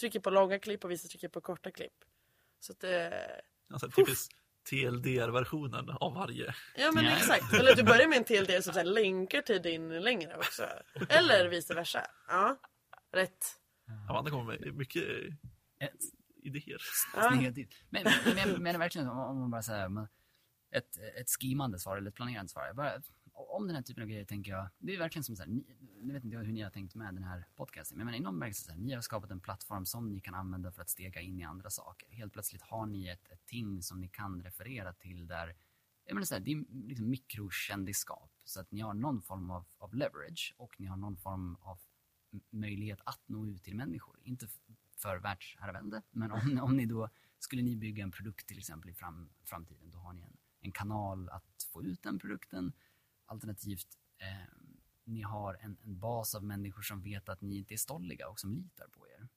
[0.00, 1.92] trycker på långa klipp och vissa trycker på korta klipp.
[2.60, 3.22] Så att det,
[3.72, 4.34] Alltså, typiskt
[4.70, 6.54] TLDR-versionen av varje.
[6.76, 7.16] ja men Ja.
[7.16, 7.54] exakt.
[7.54, 10.62] Eller du börjar med en TLD som så här länkar till din längre också.
[11.08, 12.06] Eller vice versa.
[12.28, 12.56] Ja,
[13.12, 13.44] rätt.
[14.10, 15.04] Amanda kommer med mycket
[15.80, 15.92] Ett
[16.42, 16.80] idéer.
[17.16, 17.30] Ja.
[17.30, 17.74] negativt.
[17.90, 20.08] Men, men, men, men verkligen om, man bara säger man-
[20.70, 22.72] ett, ett skimande svar eller ett planerande svar.
[22.74, 23.02] Bara,
[23.32, 25.64] om den här typen av grejer tänker jag, det är verkligen som så här, ni,
[26.02, 28.18] nu vet inte jag hur ni har tänkt med den här podcasten, men jag menar,
[28.18, 30.90] inom bemärkelse så här, ni har skapat en plattform som ni kan använda för att
[30.90, 32.08] stega in i andra saker.
[32.10, 35.56] Helt plötsligt har ni ett, ett ting som ni kan referera till där,
[36.04, 38.30] jag menar så här, det är liksom mikrokändisskap.
[38.44, 41.78] Så att ni har någon form av, av leverage och ni har någon form av
[42.50, 44.20] möjlighet att nå ut till människor.
[44.22, 44.48] Inte
[44.96, 47.08] för världsherravälde, men om, om ni då
[47.38, 50.72] skulle ni bygga en produkt till exempel i fram, framtiden, då har ni en, en
[50.72, 52.72] kanal att få ut den produkten.
[53.26, 53.88] Alternativt,
[54.18, 54.54] eh,
[55.04, 58.40] ni har en, en bas av människor som vet att ni inte är stolliga och
[58.40, 59.28] som litar på er.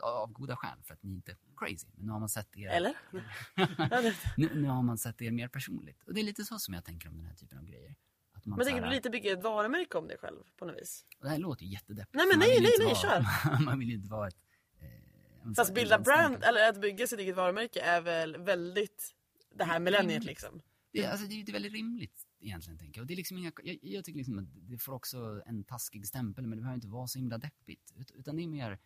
[0.00, 1.88] Av goda skäl, för att ni inte är crazy.
[1.94, 2.68] Men nu har man sett er...
[2.68, 2.94] Eller?
[4.36, 6.02] Nu, nu har man sett er mer personligt.
[6.02, 7.94] Och det är lite så som jag tänker om den här typen av grejer.
[8.32, 11.04] Att man Men tänker du lite bygga ett varumärke om dig själv på något vis?
[11.18, 12.14] och det här låter ju jättedeppigt.
[12.14, 14.36] Nej, men nej, nej, nej, vara, man vill ju inte vara ett...
[14.80, 19.14] Eh, Fast bilda brand, eller att bygga sitt eget varumärke är väl väldigt
[19.54, 20.62] det här millenniet liksom.
[20.92, 23.02] Det, är- alltså, det är ju väldigt rimligt egentligen, tänker jag.
[23.02, 26.06] Och det är liksom inga, jag, jag tycker liksom att det får också en taskig
[26.06, 27.92] stämpel, men det behöver inte vara så himla deppigt.
[27.96, 28.78] Ut, utan det är mer,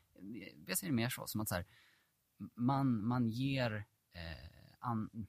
[0.67, 1.65] jag ser det mer så, som att så här,
[2.55, 5.27] man, man ger, eh, an,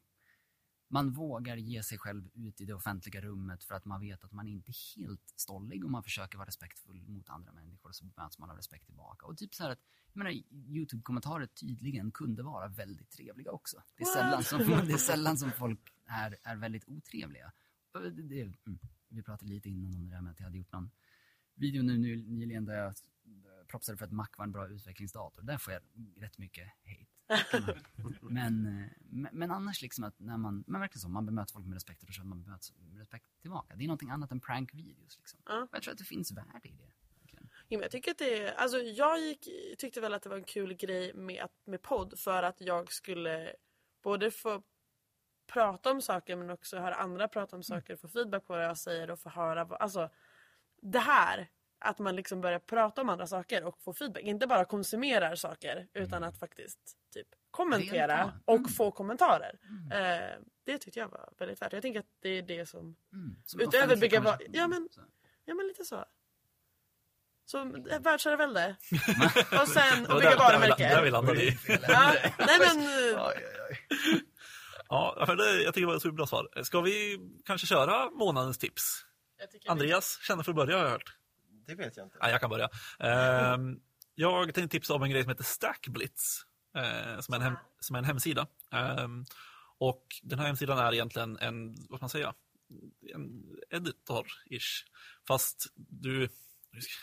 [0.88, 4.31] man vågar ge sig själv ut i det offentliga rummet för att man vet att
[4.31, 8.05] man inte är helt stollig och man försöker vara respektfull mot andra människor och så
[8.05, 9.25] möts man av respekt tillbaka.
[9.25, 9.79] Och typ så här att,
[10.13, 13.83] jag menar, YouTube-kommentarer tydligen kunde vara väldigt trevliga också.
[13.97, 17.51] Det är sällan som, det är sällan som folk är, är väldigt otrevliga.
[17.93, 18.79] Det, det, mm,
[19.09, 20.89] vi pratade lite innan om det där med att jag hade gjort någon
[21.55, 22.95] video nu, nu nyligen där jag
[23.67, 25.43] propsade för att Mac var en bra utvecklingsdator.
[25.43, 25.81] Där får jag
[26.15, 27.16] rätt mycket hate.
[28.21, 31.73] Men, eh, men, annars liksom att när man, men verkligen så, man bemöter folk med
[31.73, 33.75] respekt och känner man bemöts med respekt tillbaka.
[33.75, 35.39] Det är någonting annat än prank-videos liksom.
[35.45, 35.67] Ja.
[35.71, 37.75] Jag tror att det finns värde i det.
[37.75, 39.47] jag tycker att det är, alltså jag gick,
[39.78, 43.55] tyckte väl att det var en kul grej med, med podd för att jag skulle
[44.03, 44.63] både få
[45.47, 48.65] prata om saker men också höra andra prata om saker och få feedback på vad
[48.65, 50.09] jag säger och få höra, alltså
[50.82, 51.49] det här
[51.80, 54.23] att man liksom börjar prata om andra saker och få feedback.
[54.23, 56.80] Inte bara konsumerar saker utan att faktiskt
[57.13, 58.34] typ kommentera Delta.
[58.45, 58.69] och Mm.
[58.69, 59.59] få kommentarer.
[59.93, 61.73] Eh, det tyckte jag var väldigt värt.
[61.73, 63.36] Jag tänker att det är det som Mm.
[63.45, 64.53] Som Utöver bygga va- konversation.
[64.55, 64.89] ja, men-.
[65.45, 66.05] Ja men lite så.
[67.45, 68.75] Så eh, världsherravälde.
[69.61, 71.11] och sen och bygga där, där, vi, där vi varumärke.
[71.11, 71.57] landade i.
[71.88, 72.88] Ja, nej men
[74.89, 76.63] Ja, för det, jag tycker det var ett superbra svar.
[76.63, 79.05] Ska vi kanske köra månadens tips?
[79.67, 81.17] Andreas känner för att börja har jag hört.
[81.68, 82.18] Det vet jag inte.
[82.22, 82.70] Nej, jag kan börja.
[82.99, 83.80] Ehm,
[84.15, 86.41] jag tänkte tipsa om en grej som heter Stackblitz.
[86.78, 88.47] eh, som, är en hem, som är en hemsida.
[88.72, 89.26] Ehm,
[89.80, 92.34] och den här hemsidan är egentligen en, vad ska man säga,
[93.13, 94.84] en editor-ish.
[95.28, 96.30] Fast du,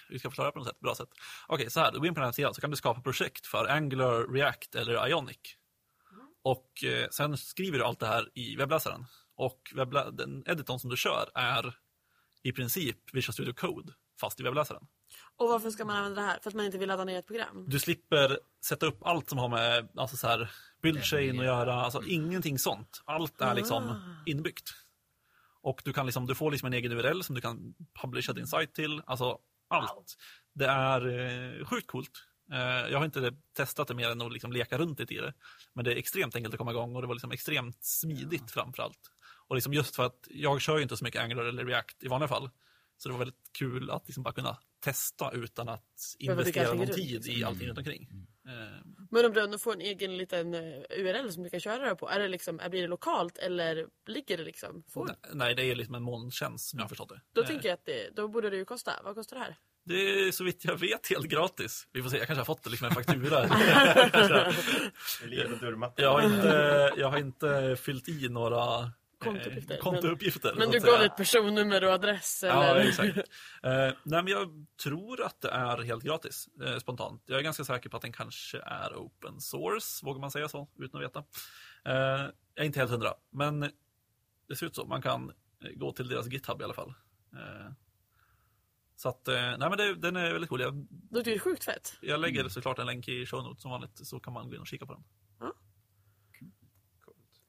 [0.08, 1.08] vi ska förklara på något sätt, bra sätt.
[1.48, 3.46] Okej, så här, du går in på den här sidan så kan du skapa projekt
[3.46, 5.38] för Angular, React eller Ionic.
[6.42, 9.04] Och eh, sen skriver du allt det här i webbläsaren.
[9.36, 11.78] Och webbla, den editorn som du kör är
[12.42, 14.86] i princip Visual Studio Code, fast i webbläsaren.
[15.36, 16.38] Och varför ska man använda det här?
[16.42, 17.64] För att man inte vill ladda ner ett program?
[17.68, 20.50] Du slipper sätta upp allt som har med alltså så här,
[20.82, 23.02] build chain att göra, alltså ingenting sånt.
[23.04, 24.22] Allt är liksom Ah.
[24.26, 24.70] inbyggt.
[25.62, 28.46] Och du, kan liksom, du får liksom en egen URL som du kan publisha din
[28.46, 29.02] sajt till.
[29.06, 29.38] Alltså
[29.68, 30.14] allt.
[30.54, 31.06] Det är
[31.60, 32.10] eh, sjukt coolt.
[32.52, 32.58] Eh,
[32.90, 35.34] jag har inte testat det mer än att liksom leka runt lite i det.
[35.72, 38.82] Men det är extremt enkelt att komma igång och det var liksom extremt smidigt framför
[38.82, 38.98] allt.
[39.48, 42.08] Och liksom just för att jag kör ju inte så mycket Angular eller React i
[42.08, 42.50] vanliga fall.
[43.04, 45.84] Så det var väldigt kul att liksom bara kunna testa utan att
[46.18, 48.08] investera någon runt, tid i allting runt omkring.
[48.48, 48.52] Eh,
[49.10, 50.60] Men om du ändå får en egen liten eh,
[50.98, 52.08] URL som du kan köra det på.
[52.08, 54.84] Är det liksom, blir det lokalt eller ligger det liksom?
[54.92, 57.20] Får, Nej, det är liksom en molntjänst som jag har förstått det.
[57.32, 58.92] Då Eh, tänker jag att det, då borde det ju kosta.
[59.04, 59.56] Vad kostar det här?
[59.86, 61.86] Det är så vitt jag vet helt gratis.
[61.92, 63.48] Vi får se, jag kanske har fått det liksom en faktura.
[65.96, 68.90] Jag, har inte, jag har inte fyllt i några
[69.24, 69.74] Kontouppgifter.
[69.74, 70.50] Eh, kontouppgifter.
[70.50, 72.88] Men, men du gav ditt personnummer och adress Ja, eller?
[72.88, 73.16] exakt.
[73.16, 73.22] Eh,
[73.62, 77.22] nej, men jag tror att det är helt gratis, eh, spontant.
[77.26, 80.68] Jag är ganska säker på att den kanske är open source, vågar man säga så,
[80.78, 81.18] utan att veta.
[81.84, 81.94] Eh,
[82.54, 83.60] jag är inte helt hundra, men
[84.48, 84.86] det ser ut så.
[84.86, 85.32] Man kan
[85.64, 86.94] eh, gå till deras GitHub i alla fall.
[87.32, 87.72] Eh,
[88.96, 90.60] så att, nej men det, den är väldigt cool.
[90.60, 90.86] Jag,
[91.24, 91.96] Det ju sjukt fett.
[92.00, 94.60] jag lägger såklart en länk i show notes som vanligt, så kan man gå in
[94.60, 95.04] och kika på den.
[97.00, 97.40] Coolt.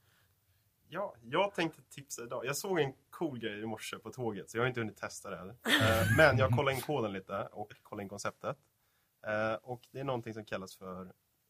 [0.89, 2.45] Ja, jag tänkte tipsa idag.
[2.45, 5.29] Jag såg en cool grej i morse på tåget, så jag har inte hunnit testa
[5.29, 5.49] det än.
[5.49, 8.57] Eh, Men jag kollade in koden lite och kollade in konceptet.
[9.27, 11.01] Eh, Och det är någonting som kallas för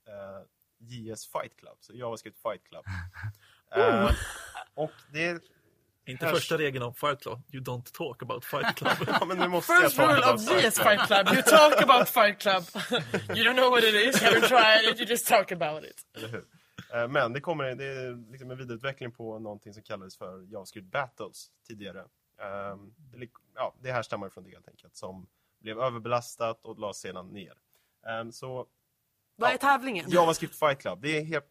[0.07, 0.41] eh,
[0.79, 2.85] JS Fight Club, så JavaScript Fight Club.
[3.75, 4.11] Eh,
[4.73, 5.39] Och det är...
[6.07, 8.91] Inte första regeln om Fight Club, you don't talk about Fight Club.
[9.19, 10.41] Ja, men nu måste First jag rule of.
[10.41, 12.63] JS Fight Club, you talk about Fight Club.
[13.37, 16.05] You don't know what it is, you tried it, you just talk about it.
[16.15, 16.45] Eller hur?
[16.95, 20.87] Eh, Men det kommer det är liksom en vidareutveckling på någonting som kallades för JavaScript
[20.91, 22.05] Battles tidigare.
[22.37, 25.27] Ehm, Det, ja, det härstammar från det helt enkelt, som
[25.59, 27.57] blev överbelastat och lades sedan ner.
[28.07, 28.67] Ehm, Så
[29.35, 29.57] Vad är Ja.
[29.57, 30.05] tävlingen?
[30.09, 31.49] JavaScript Fight Club, det är helt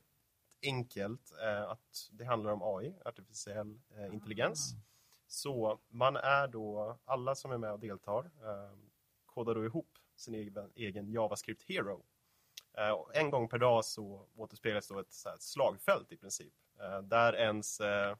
[0.63, 4.75] enkelt eh, att det handlar om AI, artificiell eh, intelligens.
[5.27, 8.77] Så man är då, alla som är med och deltar, eh,
[9.27, 12.05] kodar då ihop sin egen, egen JavaScript Hero.
[12.79, 16.53] Eh, en gång per dag så återspeglas då ett, här, slagfält i princip.
[16.81, 18.16] Eh, där ens eh,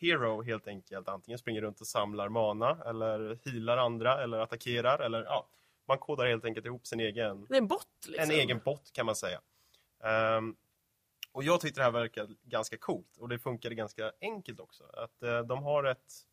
[0.00, 5.24] Hero helt enkelt antingen springer runt och samlar mana eller healar andra eller attackerar eller
[5.24, 5.48] ja,
[5.88, 8.24] man kodar helt enkelt ihop sin egen en bot liksom.
[8.24, 9.40] en egen bot kan man säga.
[10.04, 10.56] Ehm,
[11.32, 14.84] och jag tyckte det här verkade ganska coolt och det funkade ganska enkelt också.
[14.84, 16.26] Att de har ett,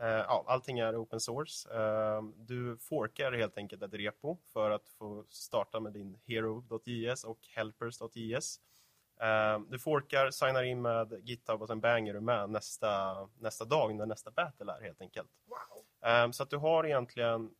[0.00, 1.74] ja, allting är open source.
[1.74, 7.38] Ehm, du forkar helt enkelt ett repo för att få starta med din hero.js och
[7.56, 8.60] helpers.js.
[9.20, 13.94] Ehm, du forkar, signar in med GitHub och sen banger du med nästa, nästa dag
[13.94, 15.30] när nästa battle är helt enkelt.
[16.06, 17.50] Ehm, så att du har egentligen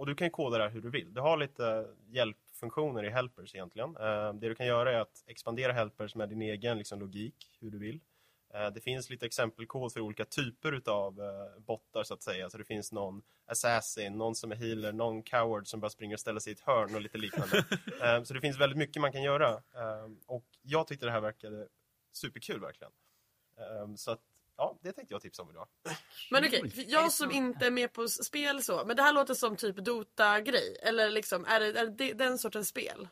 [0.00, 1.14] och du kan koda det här hur du vill.
[1.14, 3.96] Du har lite hjälpfunktioner i helpers egentligen.
[3.96, 7.70] Eh, det du kan göra är att expandera helpers med din egen liksom, logik, hur
[7.70, 8.00] du vill.
[8.54, 12.50] Eh, det finns lite exempelkod för olika typer av eh, bottar så att säga.
[12.50, 16.20] Så det finns någon assassin, någon som är healer, någon coward som bara springer och
[16.20, 17.58] ställer sig i ett hörn och lite liknande.
[18.02, 19.50] eh, så det finns väldigt mycket man kan göra.
[19.50, 21.68] Eh, och jag tyckte det här verkade
[22.12, 22.92] superkul verkligen.
[23.58, 24.20] Eh, så att,
[24.56, 25.68] ja, det tänkte jag tipsa om idag.
[26.30, 29.34] Men okej, för jag som inte är med på spel så, men det här låter
[29.34, 30.76] som typ Dota-grej.
[30.82, 33.08] Eller liksom, är det, är det den sortens spel?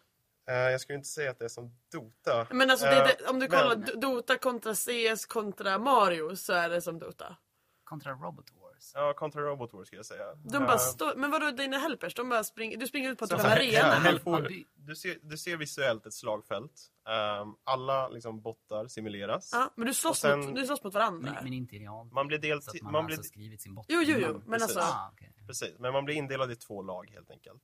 [0.49, 2.47] Eh, jag skulle inte säga att det är som Dota.
[2.51, 6.37] Men alltså, det, Eh, det, om du men- kollar D- Dota kontra CS kontra Mario
[6.37, 7.37] så är det som Dota.
[7.85, 8.93] Kontra Robot Wars.
[8.95, 10.35] Ja, Contra Robot Wars skulle jag säga.
[10.35, 12.15] De bara står, men vadå dina helpers?
[12.15, 14.19] De bara springer, du springer ut på typ en här, arena.
[14.25, 14.41] ja,
[14.75, 16.73] du, ser, du ser visuellt ett slagfält.
[17.09, 19.51] Ehm, alla liksom, bottar simuleras.
[19.53, 21.33] Ja, men du slåss, sen- mot, du slåss mot varandra.
[21.33, 22.13] Men, men inte i realtid.
[22.13, 22.65] Man blir delt...
[22.65, 23.87] Så att man, man har blir, alltså skrivit sin bot.
[23.89, 24.77] Jo, jo, jo, men precis.
[24.77, 24.93] alltså.
[24.93, 25.33] Ah, okej.
[25.47, 27.63] precis, men man blir indelad i två lag helt enkelt.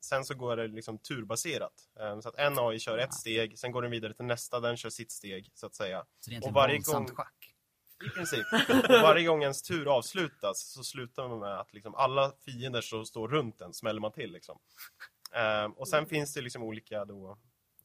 [0.00, 1.72] Sen så går det liksom turbaserat.
[2.00, 4.76] Ehm, så att en AI kör ett steg, sen går den vidare till nästa, den
[4.76, 6.04] kör sitt steg så att säga.
[6.20, 7.54] Så det är Och varje gång- schack.
[8.06, 8.46] I princip.
[8.88, 13.04] Och varje gång ens tur avslutas så slutar man med att liksom alla fiender som
[13.04, 14.32] står runt en smäller man till.
[14.32, 14.58] Liksom.
[15.32, 17.38] Ehm, och sen finns det liksom olika då,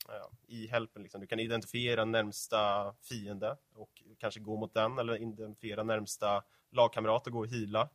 [0.08, 1.02] ja, i helpen.
[1.04, 1.22] Liksom.
[1.22, 7.34] Du kan identifiera närmsta fiende och kanske gå mot den eller identifiera närmsta lagkamrat och
[7.34, 7.90] gå och hila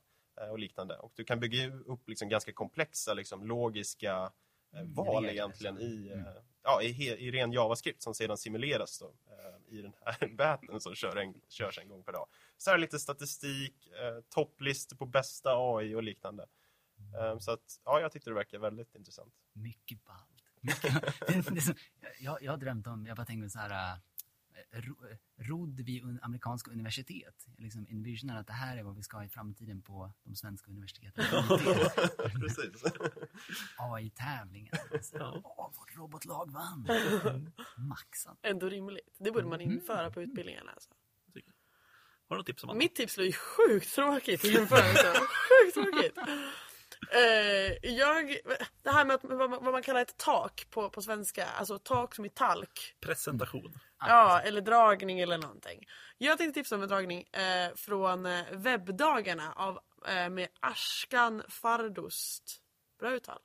[0.50, 0.96] och liknande.
[0.98, 4.32] Och du kan bygga upp liksom ganska komplexa liksom, logiska
[4.72, 6.26] eh, Mm, val regler, egentligen i, Mm.
[6.26, 6.32] eh,
[6.62, 10.94] ja, i, i ren JavaScript som sedan simuleras då, eh, i den här baten som
[10.94, 12.26] kör en, körs en gång per dag.
[12.56, 16.46] Så här är lite statistik, eh, topplistor på bästa AI och liknande.
[17.18, 19.34] Eh, så att, ja, jag tyckte det verkar väldigt intressant.
[19.52, 20.44] Mycket ballt.
[20.60, 20.92] Mycket,
[21.26, 21.74] det, det som,
[22.20, 23.98] jag, jag har drömt om, jag bara tänker så här,
[25.36, 27.46] rodd vid amerikanska universitet.
[27.56, 30.36] Jag liksom envisionar att det här är vad vi ska ha i framtiden på de
[30.36, 31.24] svenska universiteten.
[32.40, 32.82] Precis.
[33.76, 34.74] AI-tävlingen.
[35.12, 35.40] Ja.
[35.44, 36.88] Åh, vårt robotlag vann!
[37.88, 38.38] Maxat.
[38.42, 39.16] Ändå rimligt.
[39.18, 39.74] Det borde man Mm.
[39.74, 40.70] införa på utbildningarna.
[40.70, 40.90] Alltså.
[42.28, 45.12] Har du något tips om Mitt tips blir ju sjukt tråkigt i jämförelse.
[45.48, 46.18] sjukt tråkigt.
[47.10, 48.36] Eh, jag,
[48.82, 51.78] det här med att, vad, man, vad man kallar ett tak på, på svenska, alltså
[51.78, 52.94] tak som i talk.
[53.00, 53.78] Presentation.
[53.98, 55.86] Ja, eller dragning eller någonting.
[56.18, 59.78] Jag tänkte tipsa om en dragning eh, från eh, webbdagarna av,
[60.08, 62.60] eh, med Ashkan Fardost.
[63.00, 63.38] Bra uttal.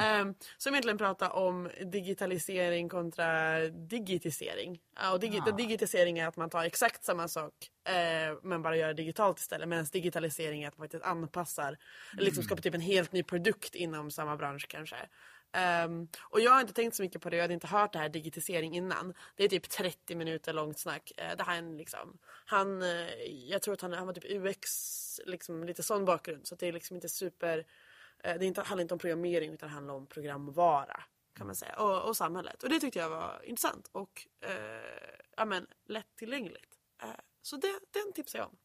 [0.00, 0.24] Eh,
[0.58, 4.80] som egentligen pratar om digitalisering kontra digitisering.
[4.96, 5.50] Ja, och digi- Ah.
[5.50, 7.52] Digitisering är att man tar exakt samma sak
[7.88, 9.68] eh, men bara gör det digitalt istället.
[9.68, 11.76] Medan digitalisering är att man faktiskt anpassar,
[12.12, 14.96] eller liksom skapar typ en helt ny produkt inom samma bransch kanske.
[15.52, 17.98] Ehm, och jag har inte tänkt så mycket på det, jag hade inte hört det
[17.98, 19.14] här digitisering innan.
[19.36, 21.12] Det är typ 30 minuter långt snack.
[21.16, 23.08] Eh, det här är en liksom, han, eh,
[23.48, 24.70] jag tror att han, han var typ UX,
[25.26, 26.46] liksom lite sån bakgrund.
[26.46, 27.64] Så det är liksom inte super,
[28.22, 31.02] det är inte, handlar inte om programmering utan det handlar om programvara.
[31.34, 31.76] Kan man säga.
[31.80, 32.62] Och, och samhället.
[32.62, 36.78] Och det tyckte jag var intressant och eh, ja, men, lättillgängligt.
[37.02, 37.08] Eh,
[37.42, 38.56] så det, den tipsar jag om.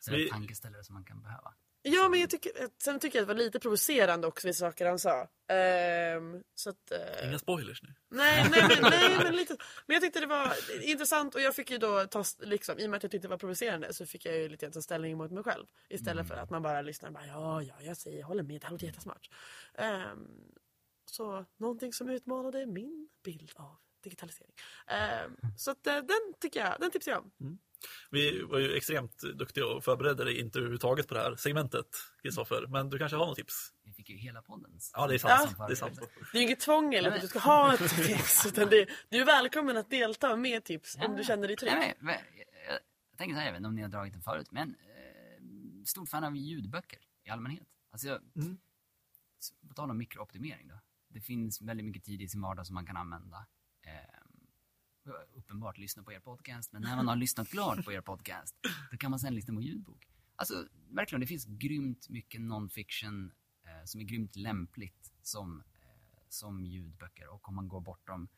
[0.00, 1.54] Så det är Vi- tankeställare som man kan behöva.
[1.84, 4.86] Ja men jag tycker, sen tycker jag att det var lite provocerande också vissa saker
[4.86, 5.28] han sa.
[5.48, 7.94] Ehm, så att, eh, Inga spoilers nu.
[8.08, 9.56] nej, nej, men, nej men lite.
[9.86, 10.52] Men jag tyckte det var
[10.82, 13.30] intressant och jag fick ju då ta, liksom, i och med att jag tyckte det
[13.30, 15.66] var provocerande så fick jag ju lite ta ställning mot mig själv.
[15.88, 18.60] Istället för att man bara lyssnar och bara ja, ja, jag säger, jag håller med,
[18.60, 19.30] det här låter jättesmart.
[19.74, 20.28] Ehm,
[21.06, 24.52] så någonting som utmanade min bild av digitalisering.
[24.86, 27.32] Ehm, så att, eh, den tycker jag, den tipsar jag om.
[28.10, 31.86] Vi var ju extremt duktiga och förberedde dig inte överhuvudtaget på det här segmentet,
[32.22, 32.66] Kristoffer.
[32.66, 33.72] Men du kanske har något tips?
[33.84, 34.90] Vi fick ju hela poddens.
[34.94, 35.54] Ja, det är sant.
[35.58, 35.66] Ja.
[35.66, 35.98] Det är sant.
[36.32, 38.46] Det är ju inget tvång eller att du ska ha ett tips.
[38.46, 41.72] Utan det, du är välkommen att delta med tips om du känner dig trygg.
[41.72, 44.68] Nej, men, jag, jag, tänker så här, inte om ni har dragit den förut, men
[44.68, 47.68] eh, stort fan av ljudböcker i allmänhet.
[47.92, 48.58] Alltså, jag, Mm.
[49.68, 50.80] på tal om mikrooptimering då.
[51.08, 53.46] Det finns väldigt mycket tid i sin vardag som man kan använda.
[53.86, 54.21] Eh,
[55.34, 58.56] uppenbart lyssna på er podcast, men när man har lyssnat klart på er podcast,
[58.90, 60.08] då kan man sen lyssna på ljudbok.
[60.36, 63.32] Alltså, verkligen, det finns grymt mycket non-fiction
[63.62, 67.28] eh, som är grymt lämpligt som, eh, som ljudböcker.
[67.28, 68.28] Och om man går bortom,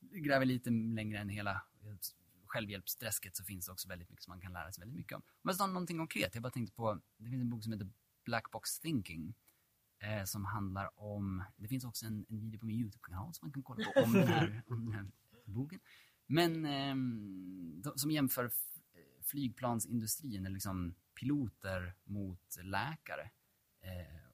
[0.00, 1.96] gräver lite längre än hela eh,
[2.46, 5.22] självhjälpsträsket så finns det också väldigt mycket som man kan lära sig väldigt mycket om.
[5.42, 7.88] Om jag någonting konkret, jag bara tänkte på, det finns en bok som heter
[8.24, 9.34] Black Box Thinking.
[9.98, 13.52] Eh, som handlar om, det finns också en, en video på min YouTube-kanal som man
[13.52, 15.06] kan kolla på om den här, om den här
[15.50, 15.80] bogen.
[16.26, 18.50] Men ehm, de, som jämför eh,
[19.22, 23.30] flygplansindustrin, eller liksom piloter mot läkare.
[23.80, 24.26] Eh,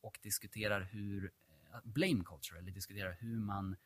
[0.00, 3.76] och diskuterar hur, eh, blame culture, eller diskuterar hur man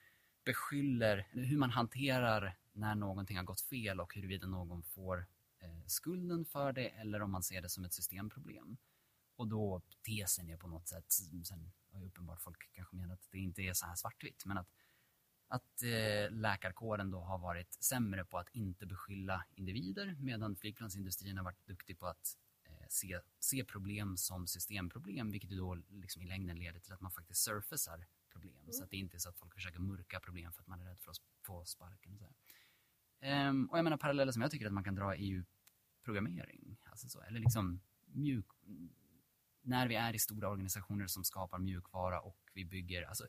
[0.45, 5.27] beskyller, hur man hanterar när någonting har gått fel och huruvida någon får
[5.87, 8.77] skulden för det eller om man ser det som ett systemproblem.
[9.37, 11.13] Och då tesen är på något sätt,
[11.45, 14.59] sen har ju uppenbart folk kanske menat att det inte är så här svartvitt, men
[14.59, 14.69] att,
[15.49, 21.45] att eh, läkarkåren då har varit sämre på att inte beskylla individer medan flygplansindustrin har
[21.45, 26.59] varit duktig på att eh, se, se problem som systemproblem, vilket då liksom i längden
[26.59, 28.73] leder till att man faktiskt surfacar problem.
[28.73, 30.85] Så att det inte är så att folk försöker mörka problem för att man är
[30.85, 32.13] rädd för att få sparken.
[32.13, 32.27] Och, så.
[33.21, 35.45] Ehm, och jag menar paralleller som jag tycker att man kan dra är ju
[36.05, 36.77] programmering.
[36.85, 38.47] Alltså så, eller liksom mjuk...
[39.63, 43.27] När vi är i stora organisationer som skapar mjukvara och vi bygger, alltså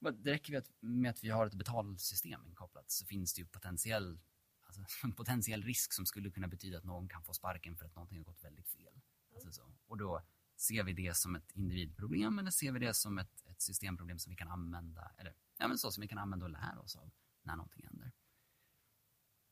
[0.00, 3.46] det räcker med att, med att vi har ett betalsystem inkopplat så finns det ju
[3.46, 4.20] potentiell,
[4.62, 7.94] alltså, en potentiell risk som skulle kunna betyda att någon kan få sparken för att
[7.94, 9.00] någonting har gått väldigt fel.
[9.34, 9.72] Alltså så.
[9.86, 10.22] Och då
[10.56, 14.30] ser vi det som ett individproblem eller ser vi det som ett, ett systemproblem som
[14.30, 17.10] vi kan använda, eller ja, men så som vi kan använda och lära oss av
[17.42, 18.12] när någonting händer.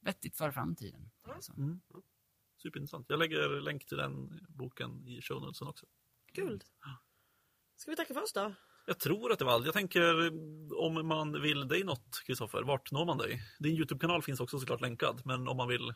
[0.01, 1.11] Vettigt för framtiden.
[1.41, 1.53] så.
[1.53, 1.81] Mm.
[2.57, 3.07] Superintressant.
[3.09, 5.87] Jag lägger länk till den boken i show notesen också.
[6.33, 6.65] Kul.
[7.77, 8.55] Ska vi tacka för oss då?
[8.89, 9.65] Jag tror att det var allt.
[9.65, 10.29] Jag tänker
[10.81, 13.41] om man vill dig något, Kristoffer, vart når man dig?
[13.59, 15.95] Din YouTube-kanal finns också såklart länkad, men om man vill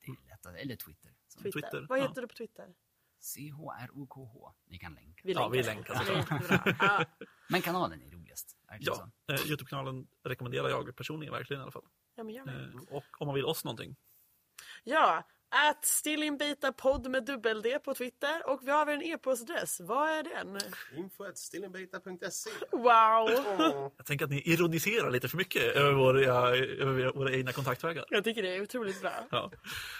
[0.00, 1.10] Det är lätt att, eller Twitter.
[1.42, 1.50] Twitter.
[1.60, 2.02] Twitter, Vad ja.
[2.08, 2.74] heter du på Twitter?
[3.20, 4.52] C-H-R-O-K-H.
[4.66, 5.20] Ni kan länka.
[5.24, 6.04] Vi Ja, vi länkar.
[6.14, 6.76] länkar.
[6.80, 7.04] Ja.
[7.48, 8.56] Men kanalen är roligast.
[8.80, 11.86] Ja, eh, Youtube-kanalen rekommenderar jag personligen verkligen i alla fall.
[12.14, 12.52] ja, men gör det.
[12.52, 13.96] Eh, och om man vill oss någonting.
[14.84, 15.22] Ja,
[15.52, 19.80] att stillinbetapodd med dubbel-D på Twitter och vi har väl en e-postadress.
[19.80, 20.58] Vad är den?
[20.96, 22.50] Info at stillinbeta.se.
[22.70, 22.82] Wow!
[23.96, 26.20] Jag tänker att ni ironiserar lite för mycket över våra,
[26.56, 28.04] över våra egna kontaktvägar.
[28.10, 29.12] Jag tycker det är otroligt bra.
[29.30, 29.50] Ja.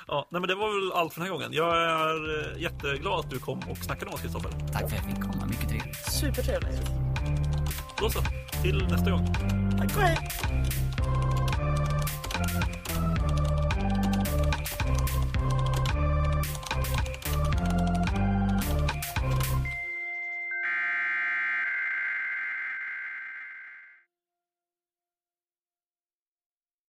[0.08, 1.52] Ja, nej, men det var väl allt för den här gången.
[1.52, 4.50] Jag är eh, jätteglad att du kom och snackade med oss, Kristoffer.
[4.72, 5.46] Tack för att jag fick komma.
[5.46, 6.12] Mycket trevligt.
[6.12, 6.82] Supertrevligt.
[7.98, 8.20] Då så,
[8.62, 9.26] till nästa gång.
[9.78, 10.81] Tack och hej!